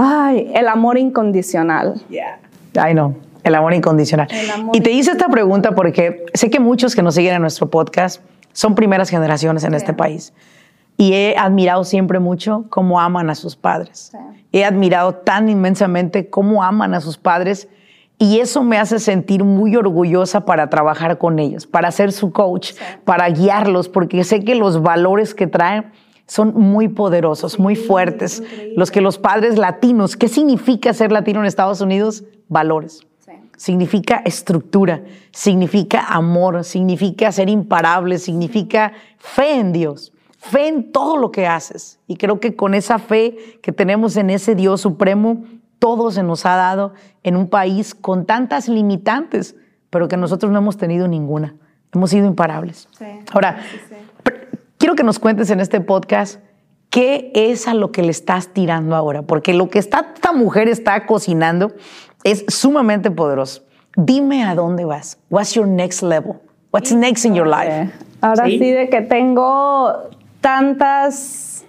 [0.00, 2.00] Ay, el amor incondicional.
[2.08, 2.38] Yeah.
[2.76, 3.16] Ay, no.
[3.42, 4.28] El amor incondicional.
[4.72, 8.22] y te hice esta pregunta porque sé que muchos que nos siguen en nuestro podcast
[8.52, 10.32] son primeras generaciones en este país.
[10.96, 14.12] Y he admirado siempre mucho cómo aman a sus padres.
[14.52, 17.68] He admirado tan inmensamente cómo aman a sus padres
[18.18, 22.72] y eso me hace sentir muy orgullosa para trabajar con ellos, para ser su coach,
[23.04, 25.86] para guiarlos, porque sé que los valores que traen
[26.28, 28.44] son muy poderosos, muy fuertes.
[28.76, 32.22] Los que los padres latinos, ¿qué significa ser latino en Estados Unidos?
[32.48, 33.08] Valores
[33.58, 41.30] significa estructura, significa amor, significa ser imparable, significa fe en Dios, fe en todo lo
[41.32, 41.98] que haces.
[42.06, 45.44] Y creo que con esa fe que tenemos en ese Dios supremo,
[45.80, 49.56] todo se nos ha dado en un país con tantas limitantes,
[49.90, 51.56] pero que nosotros no hemos tenido ninguna.
[51.92, 52.88] Hemos sido imparables.
[53.32, 53.60] Ahora,
[54.78, 56.40] quiero que nos cuentes en este podcast
[56.90, 61.06] qué es a lo que le estás tirando ahora, porque lo que esta mujer está
[61.06, 61.72] cocinando
[62.24, 63.62] es sumamente poderoso.
[63.96, 65.18] Dime a dónde vas.
[65.28, 66.36] What's your next level?
[66.72, 67.90] What's next in your life?
[68.20, 68.58] Ahora ¿Sí?
[68.58, 70.10] de que tengo
[70.40, 71.64] tantas,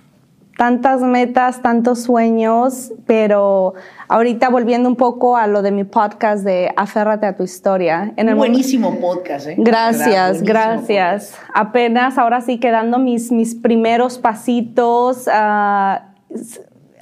[0.60, 3.76] tantas metas, tantos sueños, pero
[4.10, 8.12] ahorita volviendo un poco a lo de mi podcast de Aférrate a tu historia.
[8.18, 9.56] En el Buenísimo podcast, ¿eh?
[9.58, 11.34] Gracias, gracias.
[11.54, 15.28] Apenas ahora sí quedando mis, mis primeros pasitos.
[15.28, 16.00] Uh,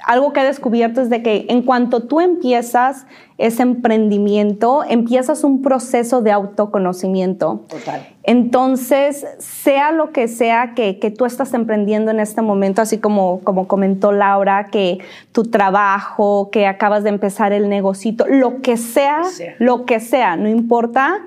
[0.08, 3.04] algo que he descubierto es de que en cuanto tú empiezas
[3.36, 7.66] ese emprendimiento, empiezas un proceso de autoconocimiento.
[7.68, 8.08] Total.
[8.22, 13.68] Entonces, sea lo que sea que, tú estás emprendiendo en este momento, así como, como
[13.68, 14.98] comentó Laura, que
[15.32, 19.20] tu trabajo, que acabas de empezar el negocito, lo que sea,
[19.58, 21.18] lo que sea, no importa.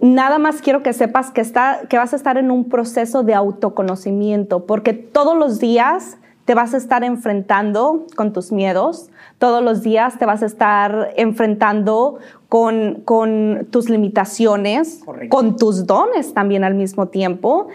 [0.00, 3.34] Nada más quiero que sepas que, está, que vas a estar en un proceso de
[3.34, 6.18] autoconocimiento, porque todos los días
[6.48, 11.12] te vas a estar enfrentando con tus miedos, todos los días te vas a estar
[11.14, 17.68] enfrentando con, con tus limitaciones, con tus dones también al mismo tiempo.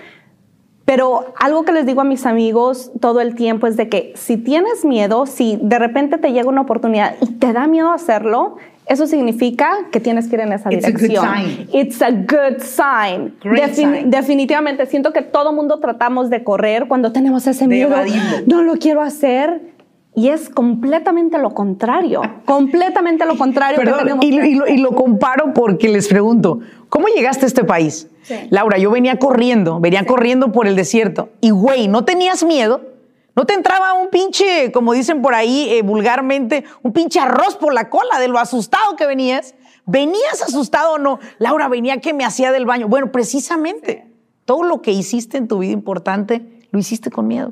[0.86, 4.38] Pero algo que les digo a mis amigos todo el tiempo es de que si
[4.38, 9.08] tienes miedo, si de repente te llega una oportunidad y te da miedo hacerlo, eso
[9.08, 11.26] significa que tienes que ir en esa dirección.
[11.72, 13.36] It's a good sign.
[14.10, 17.96] Definitivamente, siento que todo mundo tratamos de correr cuando tenemos ese miedo.
[18.46, 19.74] No lo quiero hacer.
[20.16, 23.80] Y es completamente lo contrario, completamente lo contrario.
[24.22, 28.10] y, lo, comparo porque les pregunto, ¿cómo llegaste a este país?
[28.52, 31.30] Laura, yo venía corriendo, venía corriendo por el desierto.
[31.42, 32.93] Y güey, ¿no tenías miedo?
[33.36, 37.74] ¿No te entraba un pinche, como dicen por ahí eh, vulgarmente, un pinche arroz por
[37.74, 39.56] la cola de lo asustado que venías?
[39.86, 41.20] ¿Venías asustado o no?
[41.40, 42.88] Laura, venía que me hacía del baño.
[42.88, 44.08] Bueno, precisamente,
[44.46, 47.52] todo lo que hiciste en tu vida importante, lo hiciste con miedo.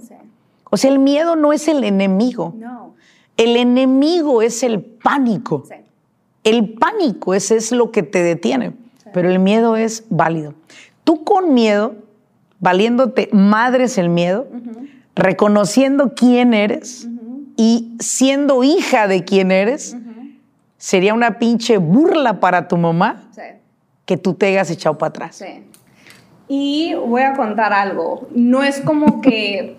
[0.70, 2.54] O sea, el miedo no es el enemigo.
[2.58, 2.96] No.
[3.38, 5.64] El enemigo es el pánico.
[6.44, 8.74] El pánico ese es lo que te detiene,
[9.14, 10.54] pero el miedo es válido.
[11.04, 11.96] Tú con miedo,
[12.60, 14.48] valiéndote madres el miedo,
[15.16, 17.08] reconociendo quién eres
[17.58, 19.96] y siendo hija de quién eres,
[20.78, 23.30] sería una pinche burla para tu mamá
[24.06, 25.44] que tú te hayas echado para atrás.
[26.48, 28.28] Y voy a contar algo.
[28.36, 29.78] No es como que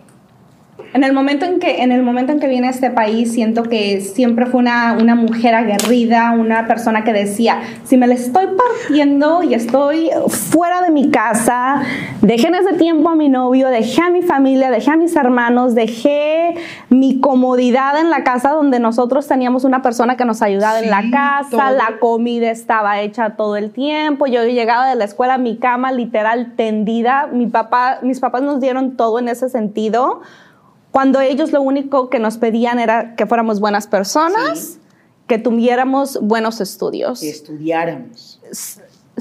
[0.94, 3.62] en el momento en que, en el momento en que vine a este país, siento
[3.62, 8.46] que siempre fue una, una mujer aguerrida, una persona que decía, si me le estoy
[8.46, 11.82] partiendo y estoy fuera de mi casa,
[12.22, 15.74] dejé en ese tiempo a mi novio, dejé a mi familia, dejé a mis hermanos,
[15.74, 16.56] dejé
[16.88, 21.04] mi comodidad en la casa donde nosotros teníamos una persona que nos ayudaba en la
[21.11, 25.92] casa, la comida estaba hecha todo el tiempo, yo llegaba de la escuela mi cama
[25.92, 30.22] literal tendida, mi papá, mis papás nos dieron todo en ese sentido
[30.92, 34.78] cuando ellos lo único que nos pedían era que fuéramos buenas personas,
[35.26, 37.20] que tuviéramos buenos estudios.
[37.20, 38.40] Que estudiáramos.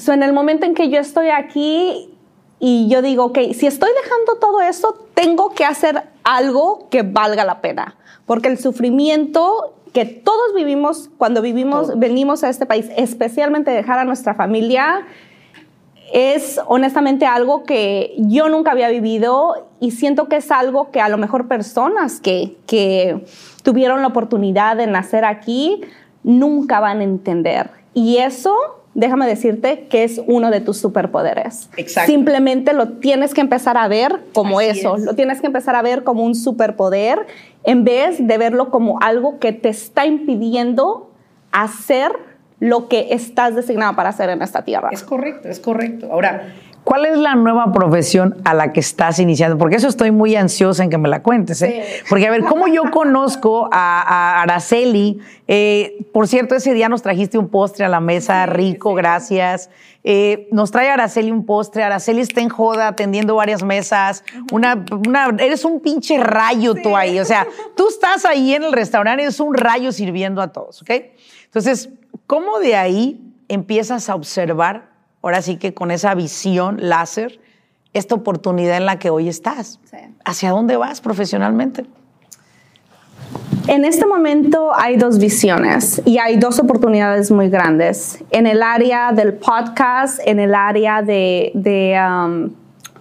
[0.08, 2.14] en el momento en que yo estoy aquí
[2.60, 7.46] y yo digo, ok, si estoy dejando todo eso, tengo que hacer algo que valga
[7.46, 7.96] la pena,
[8.26, 14.04] porque el sufrimiento que todos vivimos cuando vivimos, venimos a este país, especialmente dejar a
[14.04, 15.08] nuestra familia,
[16.14, 21.10] es honestamente algo que yo nunca había vivido y siento que es algo que a
[21.10, 23.24] lo mejor personas que, que
[23.64, 25.82] tuvieron la oportunidad de nacer aquí
[26.24, 27.72] nunca van a entender.
[27.94, 28.56] Y eso
[28.94, 31.70] déjame decirte que es uno de tus superpoderes.
[31.78, 32.12] Exacto.
[32.12, 35.04] Simplemente lo tienes que empezar a ver como Así eso, es.
[35.04, 37.26] lo tienes que empezar a ver como un superpoder
[37.64, 41.10] en vez de verlo como algo que te está impidiendo
[41.52, 42.12] hacer
[42.62, 44.88] lo que estás designado para hacer en esta tierra.
[44.94, 46.08] Es correcto, es correcto.
[46.12, 46.54] Ahora,
[46.84, 49.58] ¿cuál es la nueva profesión a la que estás iniciando?
[49.58, 51.60] Porque eso estoy muy ansiosa en que me la cuentes.
[51.64, 51.84] ¿eh?
[51.84, 52.04] Sí.
[52.08, 55.20] Porque, a ver, ¿cómo yo conozco a, a Araceli?
[55.48, 59.72] Eh, por cierto, ese día nos trajiste un postre a la mesa, rico, gracias.
[60.04, 61.82] Eh, nos trae Araceli un postre.
[61.84, 64.24] Araceli está en joda atendiendo varias mesas.
[64.52, 67.20] una, una- eres un pinche rayo tú ahí.
[67.20, 70.92] O sea, tú estás ahí en el restaurante, eres un rayo sirviendo a todos, ¿ok?
[71.46, 71.90] Entonces,
[72.32, 73.20] ¿cómo de ahí
[73.50, 74.88] empiezas a observar,
[75.22, 77.42] ahora sí que con esa visión láser,
[77.92, 79.82] esta oportunidad en la que hoy estás?
[79.84, 79.98] Sí.
[80.24, 81.86] ¿Hacia dónde vas profesionalmente?
[83.68, 88.24] En este momento hay dos visiones y hay dos oportunidades muy grandes.
[88.32, 92.50] En el área del podcast, en el área de, de, um,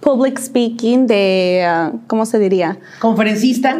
[0.01, 2.79] public speaking, de, uh, ¿cómo se diría?
[2.99, 3.77] Conferencista.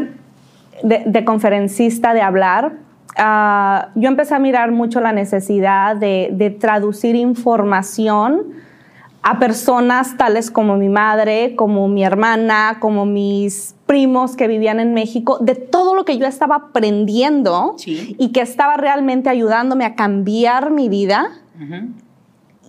[0.82, 2.72] de, de conferencista, de hablar,
[3.18, 8.54] ah, yo empecé a mirar mucho la necesidad de, de traducir información
[9.24, 14.96] a personas tales como mi madre, como mi hermana, como mis primos que vivían en
[14.96, 18.16] México, de todo lo que yo estaba aprendiendo Sí.
[18.18, 21.30] y que estaba realmente ayudándome a cambiar mi vida.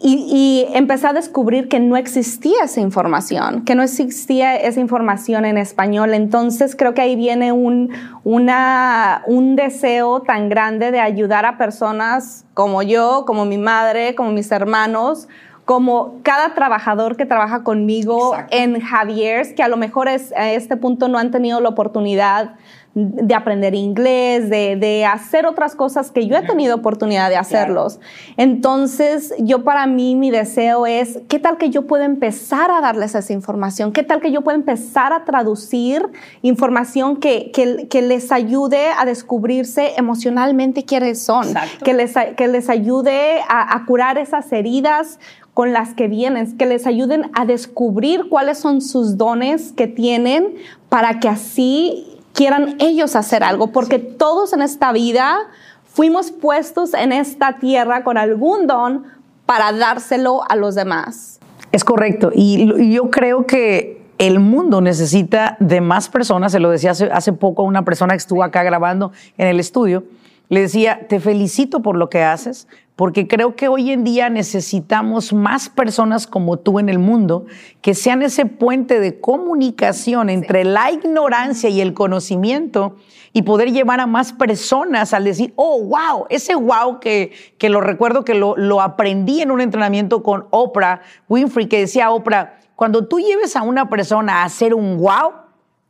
[0.04, 5.44] Y, y empecé a descubrir que no existía esa información, que no existía esa información
[5.44, 6.12] en español.
[6.12, 7.90] Entonces creo que ahí viene un,
[8.24, 14.32] una, un deseo tan grande de ayudar a personas como yo, como mi madre, como
[14.32, 15.28] mis hermanos,
[15.64, 18.56] como cada trabajador que trabaja conmigo Exacto.
[18.56, 22.56] en Javier's, que a lo mejor es, a este punto no han tenido la oportunidad
[22.94, 28.00] de aprender inglés, de, de hacer otras cosas que yo he tenido oportunidad de hacerlos.
[28.36, 33.14] Entonces, yo para mí mi deseo es, ¿qué tal que yo pueda empezar a darles
[33.14, 33.92] esa información?
[33.92, 36.06] ¿Qué tal que yo pueda empezar a traducir
[36.42, 41.46] información que, que, que les ayude a descubrirse emocionalmente quiénes son?
[41.46, 41.84] Exacto.
[41.86, 45.18] Que les, que les ayude a, a curar esas heridas
[45.54, 50.54] con las que vienen, que les ayuden a descubrir cuáles son sus dones que tienen
[50.88, 55.38] para que así quieran ellos hacer algo, porque todos en esta vida
[55.84, 59.04] fuimos puestos en esta tierra con algún don
[59.46, 61.38] para dárselo a los demás.
[61.72, 62.30] Es correcto.
[62.34, 66.52] Y, yo creo que el mundo necesita de más personas.
[66.52, 69.60] Se lo decía hace, hace poco a una persona que estuvo acá grabando en el
[69.60, 70.04] estudio.
[70.48, 75.32] Le decía, te felicito por lo que haces, porque creo que hoy en día necesitamos
[75.32, 77.46] más personas como tú en el mundo
[77.80, 82.96] que sean ese puente de comunicación entre la ignorancia y el conocimiento
[83.32, 87.80] y poder llevar a más personas al decir, oh, wow, ese wow que, que lo
[87.80, 93.06] recuerdo que lo, lo aprendí en un entrenamiento con Oprah Winfrey, que decía Oprah, cuando
[93.08, 95.32] tú lleves a una persona a hacer un wow,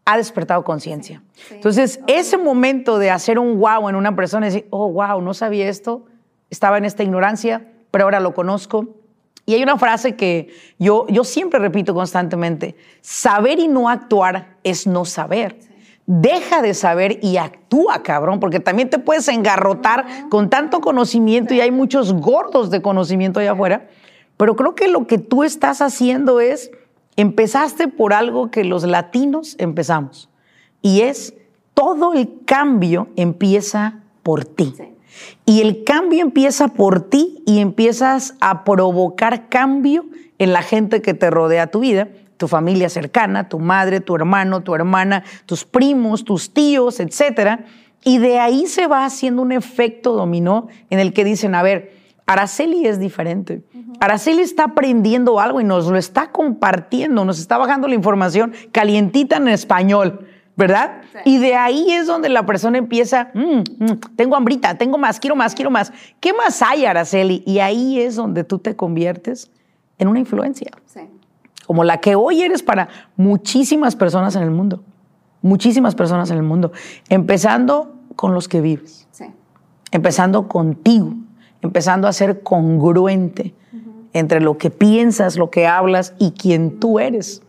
[0.05, 1.23] ha despertado conciencia.
[1.51, 5.69] Entonces, ese momento de hacer un wow en una persona, decir, oh, wow, no sabía
[5.69, 6.05] esto,
[6.53, 8.87] estaba en esta ignorancia, pero ahora lo conozco.
[9.47, 14.87] Y hay una frase que yo, yo siempre repito constantemente, saber y no actuar es
[14.87, 15.59] no saber.
[16.07, 21.61] Deja de saber y actúa, cabrón, porque también te puedes engarrotar con tanto conocimiento y
[21.61, 23.89] hay muchos gordos de conocimiento allá afuera.
[24.37, 26.71] Pero creo que lo que tú estás haciendo es,
[27.17, 30.29] empezaste por algo que los latinos empezamos,
[30.83, 31.35] y es
[31.75, 34.92] todo el cambio empieza por ti.
[35.45, 40.07] Y el cambio empieza por ti y empiezas a provocar cambio
[40.39, 44.63] en la gente que te rodea tu vida, tu familia cercana, tu madre, tu hermano,
[44.63, 47.67] tu hermana, tus primos, tus tíos, etcétera.
[48.05, 51.93] Y de ahí se va haciendo un efecto dominó en el que dicen, a ver,
[52.27, 53.63] Araceli es diferente.
[54.01, 59.37] Araceli está aprendiendo algo y nos lo está compartiendo, nos está bajando la información calientita
[59.37, 60.27] en español,
[60.57, 61.03] ¿verdad?
[61.25, 65.35] Y de ahí es donde la persona empieza, "Mm, mm, tengo hambrita, tengo más, quiero
[65.37, 65.93] más, quiero más.
[66.21, 67.43] ¿Qué más hay, Araceli?
[67.47, 69.51] Y ahí es donde tú te conviertes
[69.99, 70.71] en una influencia,
[71.67, 74.83] como la que hoy eres para muchísimas personas en el mundo,
[75.41, 76.73] muchísimas personas en el mundo,
[77.09, 79.07] empezando con los que vives
[79.93, 81.15] empezando contigo,
[81.61, 83.55] empezando a ser congruente
[84.13, 87.43] entre lo que piensas, lo que hablas y quién tú eres.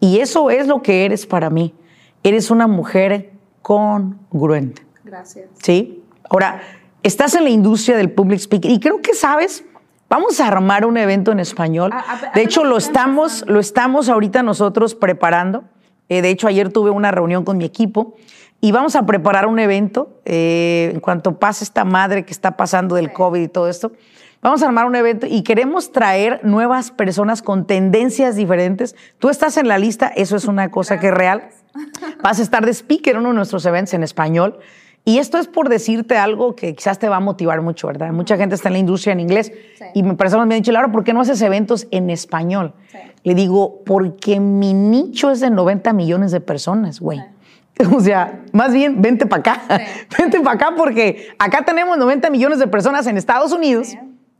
[0.00, 1.74] Y eso es lo que eres para mí.
[2.22, 4.82] Eres una mujer congruente.
[5.04, 5.46] Gracias.
[5.62, 6.02] ¿Sí?
[6.28, 6.60] Ahora,
[7.02, 9.64] estás en la industria del public speaking y creo que sabes,
[10.10, 11.90] vamos a armar un evento en español.
[11.92, 11.98] A-
[12.28, 15.64] a- De hecho, lo estamos, lo estamos ahorita nosotros preparando.
[16.08, 18.14] Eh, de hecho, ayer tuve una reunión con mi equipo
[18.60, 22.94] y vamos a preparar un evento eh, en cuanto pase esta madre que está pasando
[22.96, 23.92] del COVID y todo esto.
[24.40, 28.94] Vamos a armar un evento y queremos traer nuevas personas con tendencias diferentes.
[29.18, 31.48] Tú estás en la lista, eso es una cosa que es real.
[32.22, 34.60] Vas a estar de speaker en uno de nuestros eventos en español.
[35.04, 38.12] Y esto es por decirte algo que quizás te va a motivar mucho, ¿verdad?
[38.12, 39.52] Mucha gente está en la industria en inglés
[39.94, 42.74] y me personas me han dicho, Laura, ¿por qué no haces eventos en español?
[43.24, 47.20] Le digo, porque mi nicho es de 90 millones de personas, güey.
[47.94, 49.62] O sea, más bien, vente para acá.
[50.18, 53.96] Vente para acá porque acá tenemos 90 millones de personas en Estados Unidos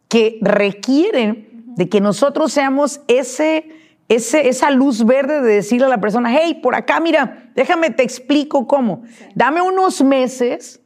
[0.09, 3.69] que requieren de que nosotros seamos ese,
[4.09, 8.03] ese, esa luz verde de decirle a la persona, hey, por acá, mira, déjame te
[8.03, 9.03] explico cómo.
[9.35, 10.81] Dame unos meses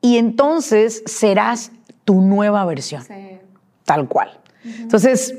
[0.00, 1.72] y entonces serás
[2.04, 3.02] tu nueva versión.
[3.84, 4.38] Tal cual.
[4.64, 5.34] Entonces,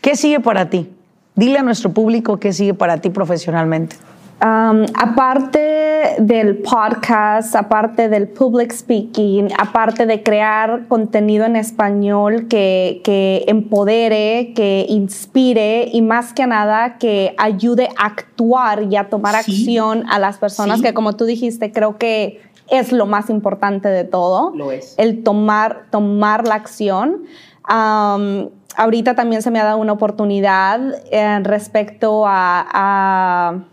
[0.00, 0.90] ¿qué sigue para ti?
[1.34, 3.96] Dile a nuestro público qué sigue para ti profesionalmente.
[4.42, 13.02] Um, aparte del podcast, aparte del public speaking, aparte de crear contenido en español que,
[13.04, 19.36] que, empodere, que inspire y más que nada que ayude a actuar y a tomar
[19.36, 24.04] acción a las personas que como tú dijiste, creo que es lo más importante de
[24.04, 24.52] todo.
[24.56, 24.94] Lo es.
[24.96, 27.24] El tomar, tomar la acción.
[27.68, 30.80] Um, ahorita también se me ha dado una oportunidad
[31.10, 33.64] eh, respecto a a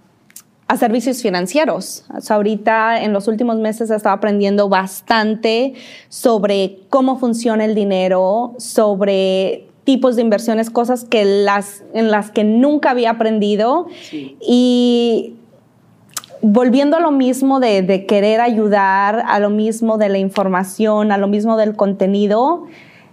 [0.76, 2.04] servicios financieros.
[2.30, 5.74] ahorita en los últimos meses he estado aprendiendo bastante
[6.10, 12.44] sobre cómo funciona el dinero, sobre tipos de inversiones, cosas que las, en las que
[12.44, 13.88] nunca había aprendido.
[14.42, 15.36] Y
[16.42, 21.18] volviendo a lo mismo de, de, querer ayudar, a lo mismo de la información, a
[21.18, 22.66] lo mismo del contenido,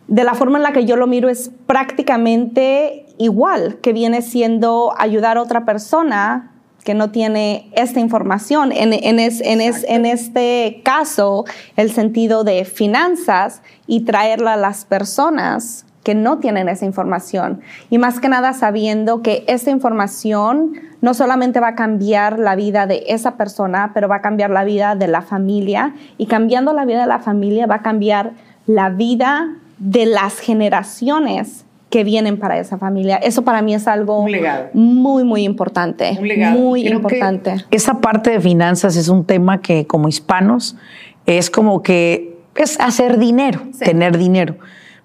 [0.09, 4.92] de la forma en la que yo lo miro es prácticamente igual, que viene siendo
[4.98, 6.53] ayudar a otra persona
[6.85, 8.70] que no tiene esta información.
[8.70, 16.14] En, en, en, este caso, el sentido de finanzas y traerla a las personas que
[16.14, 17.62] no tienen esa información.
[17.89, 22.87] Y más que nada sabiendo que esta información no solamente va a cambiar la vida
[22.87, 25.95] de esa persona, pero va a cambiar la vida de la familia.
[26.18, 28.32] Y cambiando la vida de la familia va a cambiar
[28.66, 31.63] la vida de las generaciones
[31.95, 33.18] que vienen para esa familia.
[33.18, 34.26] Eso para mí es algo
[34.72, 36.18] muy, muy importante.
[36.20, 37.64] Muy importante.
[37.70, 40.76] esa parte de finanzas es un tema que como hispanos
[41.24, 44.57] es como que es hacer dinero, tener dinero.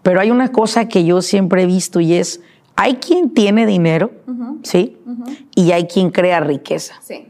[0.02, 2.42] Pero hay una cosa que yo siempre he visto y es,
[2.76, 4.10] hay quien tiene dinero,
[4.64, 4.98] ¿sí?
[5.54, 6.96] Y hay quien crea riqueza.
[7.04, 7.28] Sí.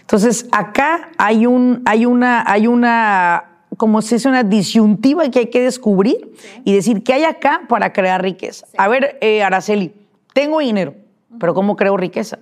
[0.00, 5.46] Entonces, acá hay, un, hay, una, hay una como si es una disyuntiva que hay
[5.46, 6.32] que descubrir
[6.64, 8.66] y decir qué hay acá para crear riqueza.
[8.76, 9.92] A ver, eh, Araceli,
[10.32, 10.94] tengo dinero,
[11.38, 12.38] pero ¿cómo creo riqueza?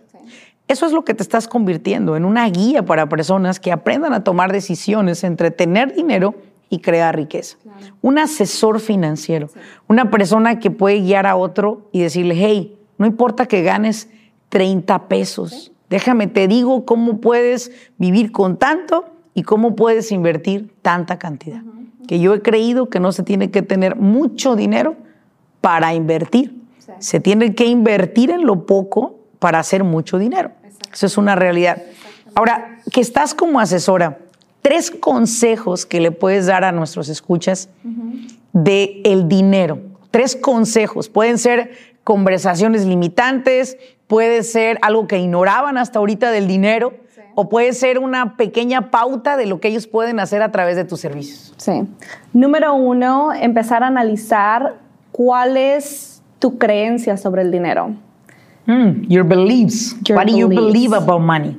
[0.68, 4.24] Eso es lo que te estás convirtiendo en una guía para personas que aprendan a
[4.24, 6.34] tomar decisiones entre tener dinero
[6.70, 7.58] y crear riqueza.
[8.00, 9.50] Un asesor financiero,
[9.88, 14.08] una persona que puede guiar a otro y decirle, hey, no importa que ganes
[14.48, 21.18] 30 pesos, déjame, te digo cómo puedes vivir con tanto y cómo puedes invertir tanta
[21.18, 21.62] cantidad.
[22.06, 24.96] Que yo he creído que no se tiene que tener mucho dinero
[25.60, 26.60] para invertir.
[26.98, 30.50] Se tiene que invertir en lo poco para hacer mucho dinero.
[30.92, 31.82] Eso es una realidad.
[32.34, 34.18] Ahora, que estás como asesora,
[34.60, 37.68] tres consejos que le puedes dar a nuestros escuchas
[38.52, 39.80] de el dinero.
[40.10, 41.08] Tres consejos.
[41.08, 41.72] Pueden ser
[42.04, 43.76] conversaciones limitantes,
[44.06, 46.94] puede ser algo que ignoraban hasta ahorita del dinero,
[47.34, 50.84] o puede ser una pequeña pauta de lo que ellos pueden hacer a través de
[50.84, 51.54] tus servicios.
[51.56, 51.84] Sí.
[52.32, 54.76] Número uno, empezar a analizar
[55.10, 57.94] cuál es tu creencia sobre el dinero.
[58.66, 59.96] Mm, your beliefs.
[60.10, 61.58] What do you believe about money?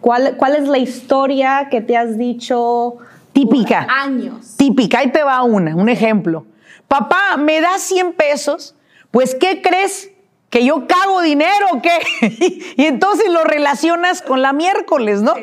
[0.00, 2.96] ¿Cuál, ¿Cuál es la historia que te has dicho?
[3.32, 3.86] Típica.
[3.90, 4.54] años.
[4.56, 5.00] Típica.
[5.00, 6.46] Ahí te va una, un ejemplo.
[6.86, 8.76] Papá, ¿me das 100 pesos?
[9.10, 10.10] Pues, ¿qué crees?
[10.54, 11.98] Que yo cago dinero qué?
[12.76, 15.34] y entonces lo relacionas con la miércoles, ¿no?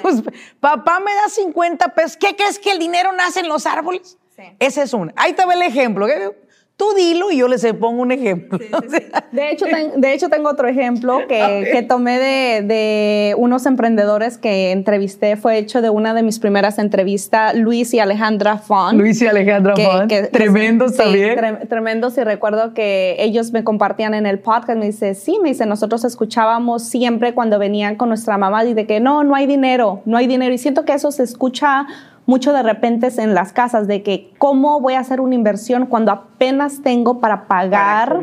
[0.60, 4.16] papá me da 50 pesos, ¿qué crees que el dinero nace en los árboles?
[4.58, 5.12] Ese es un.
[5.16, 6.06] Ahí te ve el ejemplo.
[6.76, 8.58] Tú dilo y yo les pongo un ejemplo.
[9.32, 14.72] De, hecho, de hecho, tengo otro ejemplo que, que tomé de, de, unos emprendedores que
[14.72, 15.36] entrevisté.
[15.36, 18.98] Fue hecho de una de mis primeras entrevistas, Luis y Alejandra Font.
[18.98, 20.12] Luis y Alejandra Font.
[20.32, 21.38] tremendos también.
[21.68, 22.16] tremendos.
[22.18, 24.78] Y recuerdo que ellos me compartían en el podcast.
[24.78, 28.86] Me dice, sí, me dice, nosotros escuchábamos siempre cuando venían con nuestra mamá y de
[28.86, 30.54] que no, no hay dinero, no hay dinero.
[30.54, 31.86] Y siento que eso se escucha
[32.26, 36.12] mucho de repente en las casas de que cómo voy a hacer una inversión cuando
[36.12, 38.20] apenas tengo para pagar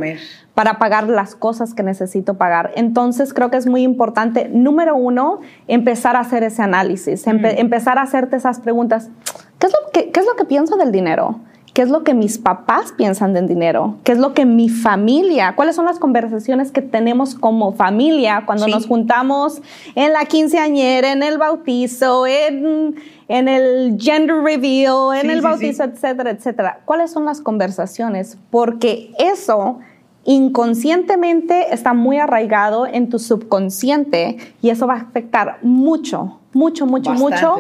[0.54, 2.72] para, pagar las cosas que necesito pagar.
[2.76, 8.04] Entonces creo que es muy importante, número uno, empezar a hacer ese análisis, empezar a
[8.04, 9.10] hacerte esas preguntas.
[9.58, 11.40] ¿Qué es, lo que, ¿Qué es lo que pienso del dinero?
[11.74, 13.96] ¿Qué es lo que mis papás piensan del dinero?
[14.04, 15.56] ¿Qué es lo que mi familia?
[15.56, 19.60] ¿Cuáles son las conversaciones que tenemos como familia cuando nos juntamos
[19.96, 22.96] en la quinceañera, en el bautizo, en,
[23.28, 26.82] en el gender reveal, en el bautizo, etcétera, etcétera?
[26.86, 28.38] ¿Cuáles son las conversaciones?
[28.52, 29.80] Porque eso
[30.26, 37.14] inconscientemente está muy arraigado en tu subconsciente y eso va a afectar mucho, mucho, mucho,
[37.14, 37.58] mucho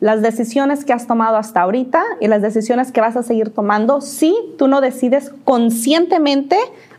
[0.00, 4.00] las decisiones que has tomado hasta ahorita y las decisiones que vas a seguir tomando
[4.00, 6.56] si tú no decides conscientemente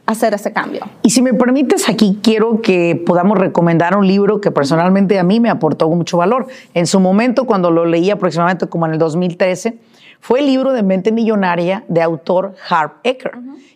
[0.07, 0.81] hacer ese cambio.
[1.03, 5.39] Y si me permites, aquí quiero que podamos recomendar un libro que personalmente a mí
[5.39, 6.47] me aportó mucho valor.
[6.73, 9.77] En su momento, cuando lo leí aproximadamente como en el 2013,
[10.19, 13.33] fue el libro de Mente Millonaria de autor Harp Eker.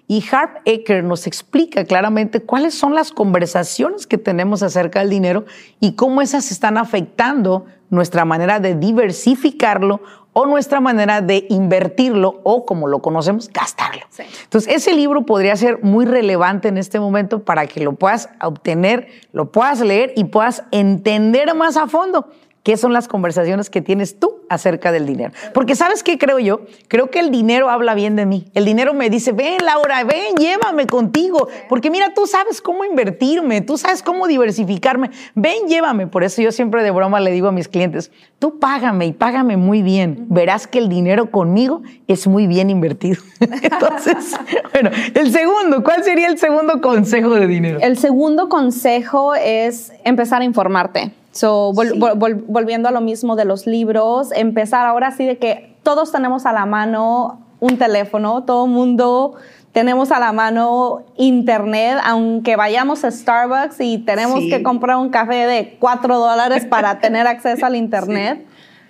[0.07, 5.45] Y Harp Eker nos explica claramente cuáles son las conversaciones que tenemos acerca del dinero
[5.79, 10.01] y cómo esas están afectando nuestra manera de diversificarlo
[10.33, 14.01] o nuestra manera de invertirlo o, como lo conocemos, gastarlo.
[14.43, 19.09] Entonces, ese libro podría ser muy relevante en este momento para que lo puedas obtener,
[19.33, 22.29] lo puedas leer y puedas entender más a fondo
[22.63, 25.31] qué son las conversaciones que tienes tú acerca del dinero.
[25.53, 26.61] Porque sabes qué creo yo?
[26.87, 28.45] Creo que el dinero habla bien de mí.
[28.53, 31.47] El dinero me dice, ven Laura, ven, llévame contigo.
[31.69, 35.09] Porque mira, tú sabes cómo invertirme, tú sabes cómo diversificarme.
[35.35, 36.07] Ven, llévame.
[36.07, 39.57] Por eso yo siempre de broma le digo a mis clientes, tú págame y págame
[39.57, 40.25] muy bien.
[40.29, 43.21] Verás que el dinero conmigo es muy bien invertido.
[43.39, 44.37] Entonces,
[44.73, 47.79] bueno, el segundo, ¿cuál sería el segundo consejo de dinero?
[47.81, 51.13] El segundo consejo es empezar a informarte.
[51.31, 56.45] So, volviendo a lo mismo de los libros, empezar ahora sí de que todos tenemos
[56.45, 59.35] a la mano un teléfono, todo el mundo
[59.71, 65.47] tenemos a la mano internet, aunque vayamos a Starbucks y tenemos que comprar un café
[65.47, 68.45] de 4 dólares para tener acceso al internet.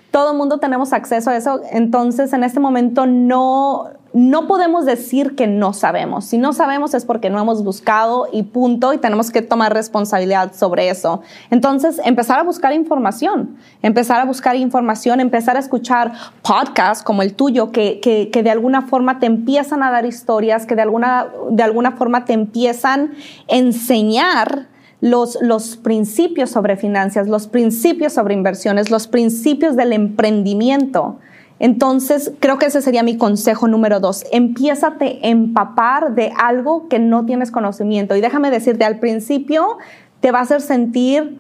[0.10, 5.36] Todo el mundo tenemos acceso a eso, entonces en este momento no, no podemos decir
[5.36, 6.26] que no sabemos.
[6.26, 10.53] Si no sabemos es porque no hemos buscado y punto, y tenemos que tomar responsabilidad
[10.53, 11.22] sobre eso.
[11.49, 17.34] Entonces, empezar a buscar información, empezar a buscar información, empezar a escuchar podcasts como el
[17.36, 21.64] tuyo, que, que, de alguna forma te empiezan a dar historias, que de alguna, de
[21.64, 23.14] alguna forma te empiezan
[23.49, 24.68] a enseñar
[24.99, 31.18] los, los, principios sobre finanzas, los principios sobre inversiones, los principios del emprendimiento.
[31.64, 34.26] Entonces, creo que ese sería mi consejo número dos.
[34.32, 38.16] Empiézate a empapar de algo que no tienes conocimiento.
[38.16, 39.78] Y déjame decirte, al principio
[40.22, 41.39] te va a hacer sentir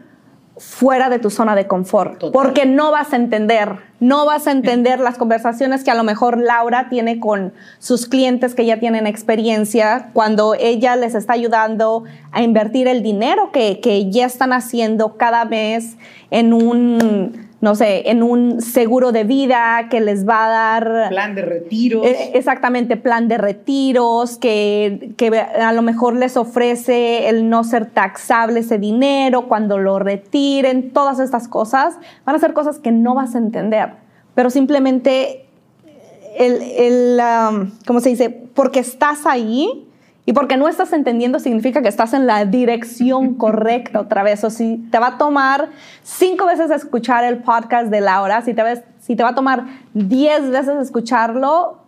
[0.57, 4.99] fuera de tu zona de confort, porque no vas a entender, no vas a entender
[4.99, 10.11] las conversaciones que a lo mejor Laura tiene con sus clientes que ya tienen experiencia,
[10.13, 15.45] cuando ella les está ayudando a invertir el dinero que, que ya están haciendo cada
[15.45, 15.95] mes
[16.29, 21.09] en un no sé, en un seguro de vida que les va a dar...
[21.09, 22.05] Plan de retiros.
[22.05, 27.85] Eh, exactamente, plan de retiros, que, que, a lo mejor les ofrece el no ser
[27.85, 33.13] taxable ese dinero cuando lo retiren, todas estas cosas, van a ser cosas que no
[33.13, 33.91] vas a entender,
[34.33, 35.45] pero simplemente
[36.37, 38.29] el, el um, ¿cómo se dice?
[38.29, 39.87] Porque estás ahí,
[40.25, 44.43] y porque no estás entendiendo significa que estás en la dirección correcta otra vez.
[44.43, 45.69] O si te va a tomar
[46.03, 49.65] cinco veces escuchar el podcast de Laura, si te, ves, si te va a tomar
[49.93, 51.80] diez veces escucharlo,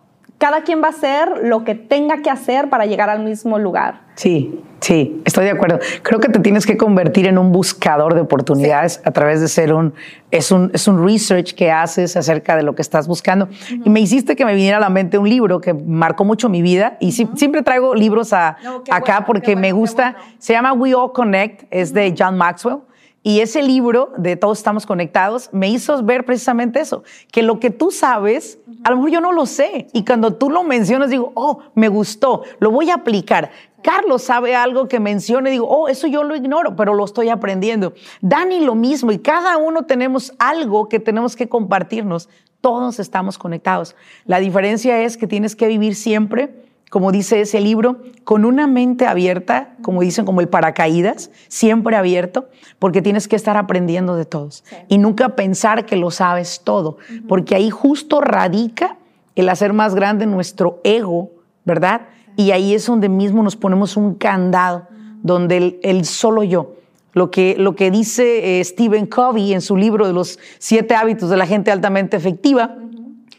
[0.44, 4.02] cada quien va a hacer lo que tenga que hacer para llegar al mismo lugar.
[4.14, 5.78] Sí, sí, estoy de acuerdo.
[6.02, 9.72] Creo que te tienes que convertir en un buscador de oportunidades a través de ser
[9.72, 9.94] un
[10.30, 13.48] es, un, es un research que haces acerca de lo que estás buscando.
[13.86, 16.60] Y me hiciste que me viniera a la mente un libro que marcó mucho mi
[16.60, 18.58] vida y siempre traigo libros a,
[18.90, 20.16] acá porque me gusta.
[20.36, 22.80] Se llama We All Connect, es de John Maxwell.
[23.26, 27.70] Y ese libro de Todos estamos conectados me hizo ver precisamente eso, que lo que
[27.70, 29.88] tú sabes, a lo mejor yo no lo sé.
[29.94, 33.50] Y cuando tú lo mencionas, digo, oh, me gustó, lo voy a aplicar.
[33.82, 37.30] Carlos sabe algo que menciona y digo, oh, eso yo lo ignoro, pero lo estoy
[37.30, 37.94] aprendiendo.
[38.20, 42.28] Dani lo mismo y cada uno tenemos algo que tenemos que compartirnos.
[42.60, 43.96] Todos estamos conectados.
[44.26, 46.62] La diferencia es que tienes que vivir siempre
[46.94, 52.48] como dice ese libro, con una mente abierta, como dicen, como el paracaídas, siempre abierto,
[52.78, 57.56] porque tienes que estar aprendiendo de todos y nunca pensar que lo sabes todo, porque
[57.56, 58.96] ahí justo radica
[59.34, 61.32] el hacer más grande nuestro ego,
[61.64, 62.02] ¿verdad?
[62.36, 64.86] Y ahí es donde mismo nos ponemos un candado,
[65.20, 66.76] donde el, solo yo,
[67.12, 71.28] lo que, lo que dice eh, Stephen Covey en su libro de los siete hábitos
[71.28, 72.76] de la gente altamente efectiva,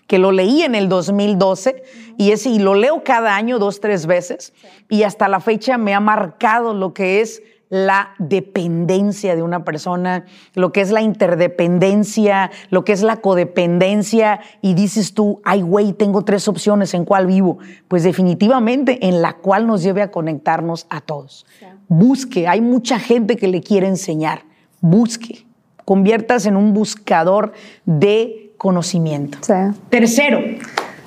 [0.07, 1.83] que lo leí en el 2012
[2.17, 4.53] y, ese, y lo leo cada año dos, tres veces
[4.89, 10.25] y hasta la fecha me ha marcado lo que es la dependencia de una persona,
[10.53, 15.93] lo que es la interdependencia, lo que es la codependencia, y dices tú, ay, güey,
[15.93, 17.57] tengo tres opciones, ¿en cuál vivo?
[17.87, 21.45] Pues definitivamente en la cual nos lleve a conectarnos a todos.
[21.87, 24.43] Busque, hay mucha gente que le quiere enseñar,
[24.79, 25.45] busque,
[25.85, 27.53] conviertas en un buscador
[27.85, 29.37] de conocimiento.
[29.89, 30.39] Tercero.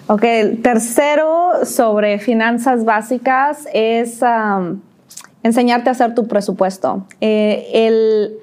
[0.06, 4.20] Ok, el tercero sobre finanzas básicas es
[5.42, 7.06] enseñarte a hacer tu presupuesto.
[7.20, 8.38] Eh, el,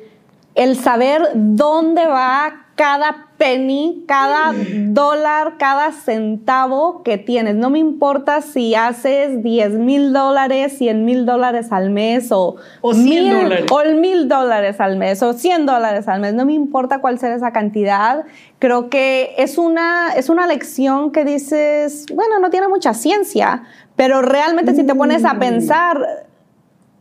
[0.54, 4.54] el saber dónde va cada penny, cada
[4.88, 7.56] dólar, cada centavo que tienes.
[7.56, 12.94] No me importa si haces 10 mil dólares, 100 mil dólares al mes o, o
[12.94, 13.66] mil dólares.
[13.72, 16.34] O mil dólares al mes o 100 dólares al mes.
[16.34, 18.24] No me importa cuál sea esa cantidad.
[18.60, 23.64] Creo que es una, es una lección que dices, bueno, no tiene mucha ciencia,
[23.96, 25.40] pero realmente si te pones a mm.
[25.40, 26.26] pensar,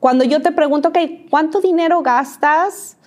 [0.01, 0.99] cuando yo te pregunto, ok,
[1.30, 2.99] ¿cuánto dinero gastas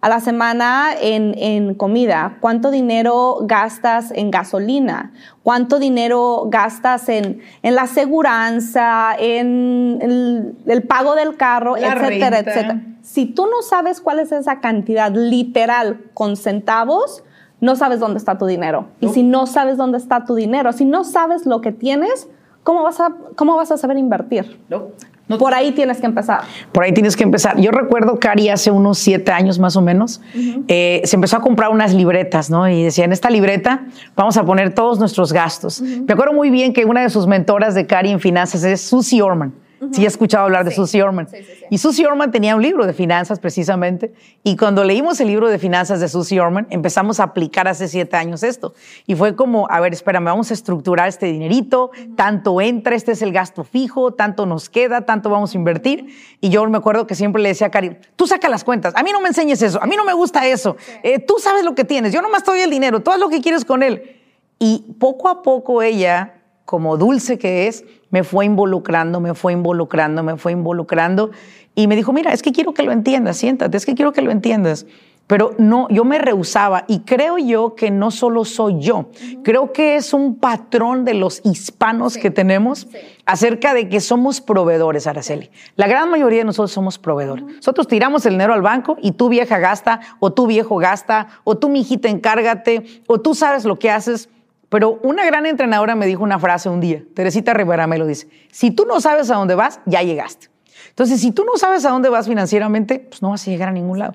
[0.00, 2.36] a la semana en, comida?
[2.40, 5.12] ¿Cuánto dinero gastas en gasolina?
[5.42, 12.82] ¿Cuánto dinero gastas en, la aseguranza, en el, pago del carro, etcétera, etcétera?
[13.02, 17.22] Si tú no sabes cuál es esa cantidad literal con centavos,
[17.60, 18.88] no sabes dónde está tu dinero.
[19.00, 22.28] Y si no sabes dónde está tu dinero, si no sabes lo que tienes,
[22.62, 24.60] ¿cómo vas a, cómo vas a saber invertir?
[24.68, 24.88] No.
[25.28, 26.42] Por ahí tienes que empezar.
[26.70, 27.60] Por ahí tienes que empezar.
[27.60, 30.20] Yo recuerdo, Cari, hace unos siete años más o menos,
[30.68, 32.68] eh, se empezó a comprar unas libretas, ¿no?
[32.68, 35.80] Y decía, en esta libreta vamos a poner todos nuestros gastos.
[35.80, 39.20] Me acuerdo muy bien que una de sus mentoras de Cari en finanzas es Susie
[39.20, 39.52] Orman.
[39.92, 41.28] Sí, he escuchado hablar de Susie Orman.
[41.70, 44.12] y Susie Orman tenía un libro de finanzas precisamente.
[44.42, 48.16] Y cuando leímos el libro de finanzas de Susie Orman, empezamos a aplicar hace siete
[48.16, 48.74] años esto.
[49.06, 53.22] Y fue como, a ver, espérame, vamos a estructurar este dinerito, tanto entra, este es
[53.22, 56.06] el gasto fijo, tanto nos queda, tanto vamos a invertir.
[56.40, 59.02] Y yo me acuerdo que siempre le decía a Cari, tú saca las cuentas, a
[59.02, 61.74] mí no me enseñes eso, a mí no me gusta eso, eh, tú sabes lo
[61.74, 64.16] que tienes, yo nomás te doy el dinero, tú haz lo que quieres con él.
[64.58, 66.35] Y poco a poco ella,
[66.66, 71.30] como dulce que es, me fue involucrando, me fue involucrando, me fue involucrando
[71.74, 74.22] y me dijo, mira, es que quiero que lo entiendas, siéntate, es que quiero que
[74.22, 74.84] lo entiendas.
[75.26, 79.10] Pero no, yo me rehusaba y creo yo que no solo soy yo,
[79.42, 82.86] creo que es un patrón de los hispanos que tenemos
[83.24, 85.50] acerca de que somos proveedores, Araceli.
[85.74, 87.44] La gran mayoría de nosotros somos proveedores.
[87.44, 91.56] Nosotros tiramos el dinero al banco y tú vieja gasta, o tú viejo gasta, o
[91.58, 94.28] tú mi hijita encárgate, o tú sabes lo que haces.
[94.68, 98.28] Pero una gran entrenadora me dijo una frase un día, Teresita Rivera me lo dice,
[98.50, 100.48] si tú no sabes a dónde vas, ya llegaste.
[100.88, 103.72] Entonces, si tú no sabes a dónde vas financieramente, pues no vas a llegar a
[103.72, 104.14] ningún lado.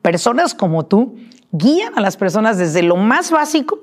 [0.00, 1.16] Personas como tú
[1.50, 3.80] guían a las personas desde lo más básico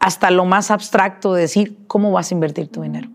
[0.00, 3.08] hasta lo más abstracto de decir cómo vas a invertir tu dinero.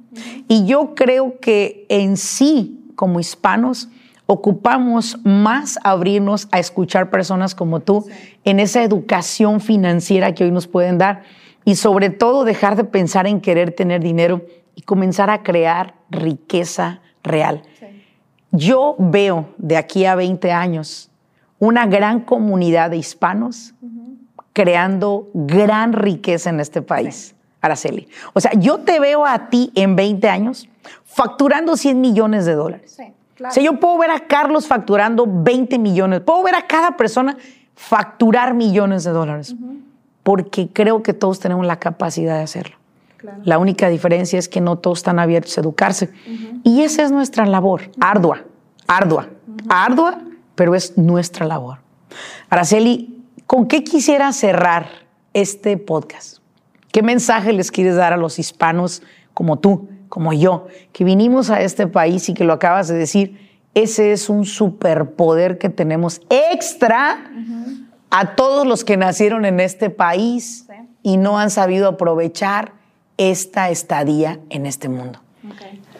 [0.48, 3.90] Y yo creo que en sí, como hispanos,
[4.26, 8.06] ocupamos más abrirnos a escuchar personas como tú
[8.44, 11.24] en esa educación financiera que hoy nos pueden dar
[11.68, 14.42] y sobre todo dejar de pensar en querer tener dinero
[14.74, 17.62] y comenzar a crear riqueza real.
[18.54, 21.12] Yo veo de aquí a 20 años
[21.60, 23.74] una gran comunidad de hispanos
[24.54, 27.36] creando gran riqueza en este país.
[27.60, 28.08] Araceli.
[28.32, 30.70] O sea, yo te veo a ti en 20 años
[31.04, 32.94] facturando 100 millones de dólares.
[32.96, 33.52] Sí, claro.
[33.52, 37.36] O sea, yo puedo ver a Carlos facturando 20 millones, puedo ver a cada persona
[37.76, 39.54] facturar millones de dólares
[40.28, 42.76] porque creo que todos tenemos la capacidad de hacerlo.
[43.46, 46.10] La única diferencia es que no todos están abiertos a educarse.
[46.66, 48.44] Y esa es nuestra labor, ardua,
[48.88, 49.30] ardua,
[49.70, 50.20] ardua,
[50.54, 51.78] pero es nuestra labor.
[52.50, 54.90] Araceli, ¿con qué quisiera cerrar
[55.34, 56.40] este podcast?
[56.92, 59.04] ¿Qué mensaje les quieres dar a los hispanos
[59.34, 63.50] como tú, como yo, que vinimos a este país y que lo acabas de decir?
[63.74, 67.32] Ese es un superpoder que tenemos extra
[68.10, 70.68] a todos los que nacieron en este país
[71.04, 72.74] y no han sabido aprovechar
[73.18, 75.20] esta estadía en este mundo.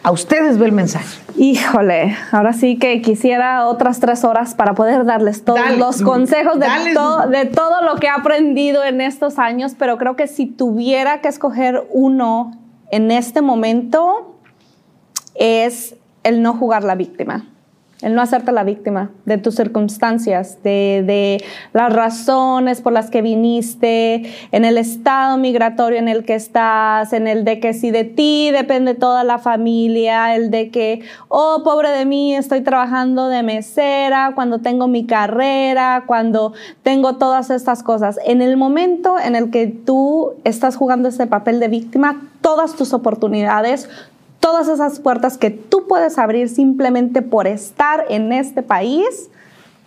[0.02, 1.20] A ustedes ve el mensaje.
[1.36, 6.66] Híjole, ahora sí que quisiera otras tres horas para poder darles todos los consejos de,
[6.66, 11.28] de todo lo que he aprendido en estos años, pero creo que si tuviera que
[11.28, 12.52] escoger uno
[12.90, 14.36] en este momento
[15.34, 17.46] es el no jugar la víctima.
[18.02, 21.42] El no hacerte la víctima de tus circunstancias, de,
[21.72, 27.26] las razones por las que viniste, en el estado migratorio en el que estás, en
[27.26, 31.90] el de que si de ti depende toda la familia, el de que, oh, pobre
[31.90, 36.52] de mí, estoy trabajando de mesera, cuando tengo mi carrera, cuando
[36.84, 38.18] tengo todas estas cosas.
[38.24, 42.92] En el momento en el que tú estás jugando ese papel de víctima, todas tus
[42.92, 43.88] oportunidades,
[44.40, 49.30] todas esas puertas que tú puedes abrir simplemente por estar en este país,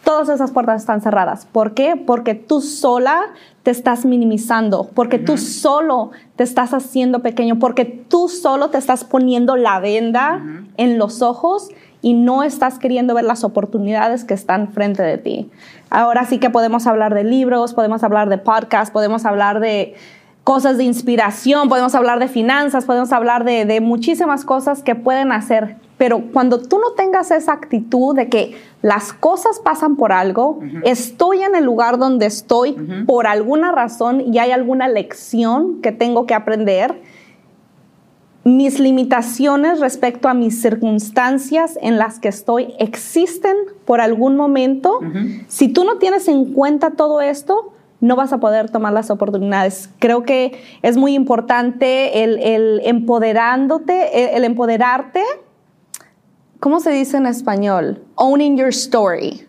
[0.04, 1.46] todas esas puertas están cerradas.
[1.46, 1.96] ¿Por qué?
[1.96, 3.22] Porque tú sola
[3.64, 9.04] te estás minimizando, porque tú solo te estás haciendo pequeño, porque tú solo te estás
[9.04, 10.42] poniendo la venda
[10.78, 11.70] en los ojos
[12.02, 15.52] y no estás queriendo ver las oportunidades que están frente de ti.
[15.92, 19.94] Ahora sí que podemos hablar de libros, podemos hablar de podcasts, podemos hablar de
[20.44, 25.78] cosas de inspiración, podemos hablar de finanzas, podemos hablar de, muchísimas cosas que pueden hacer.
[25.98, 31.44] Pero cuando tú no tengas esa actitud de que las cosas pasan por algo, estoy
[31.44, 32.74] en el lugar donde estoy
[33.06, 37.00] por alguna razón y hay alguna lección que tengo que aprender,
[38.44, 45.00] mis limitaciones respecto a mis circunstancias en las que estoy existen por algún momento.
[45.48, 49.90] Si tú no tienes en cuenta todo esto, no vas a poder tomar las oportunidades.
[50.00, 55.24] Creo que es muy importante el, empoderándote, el, empoderarte.
[56.60, 58.04] ¿Cómo se dice en español?
[58.16, 59.48] Owning your story.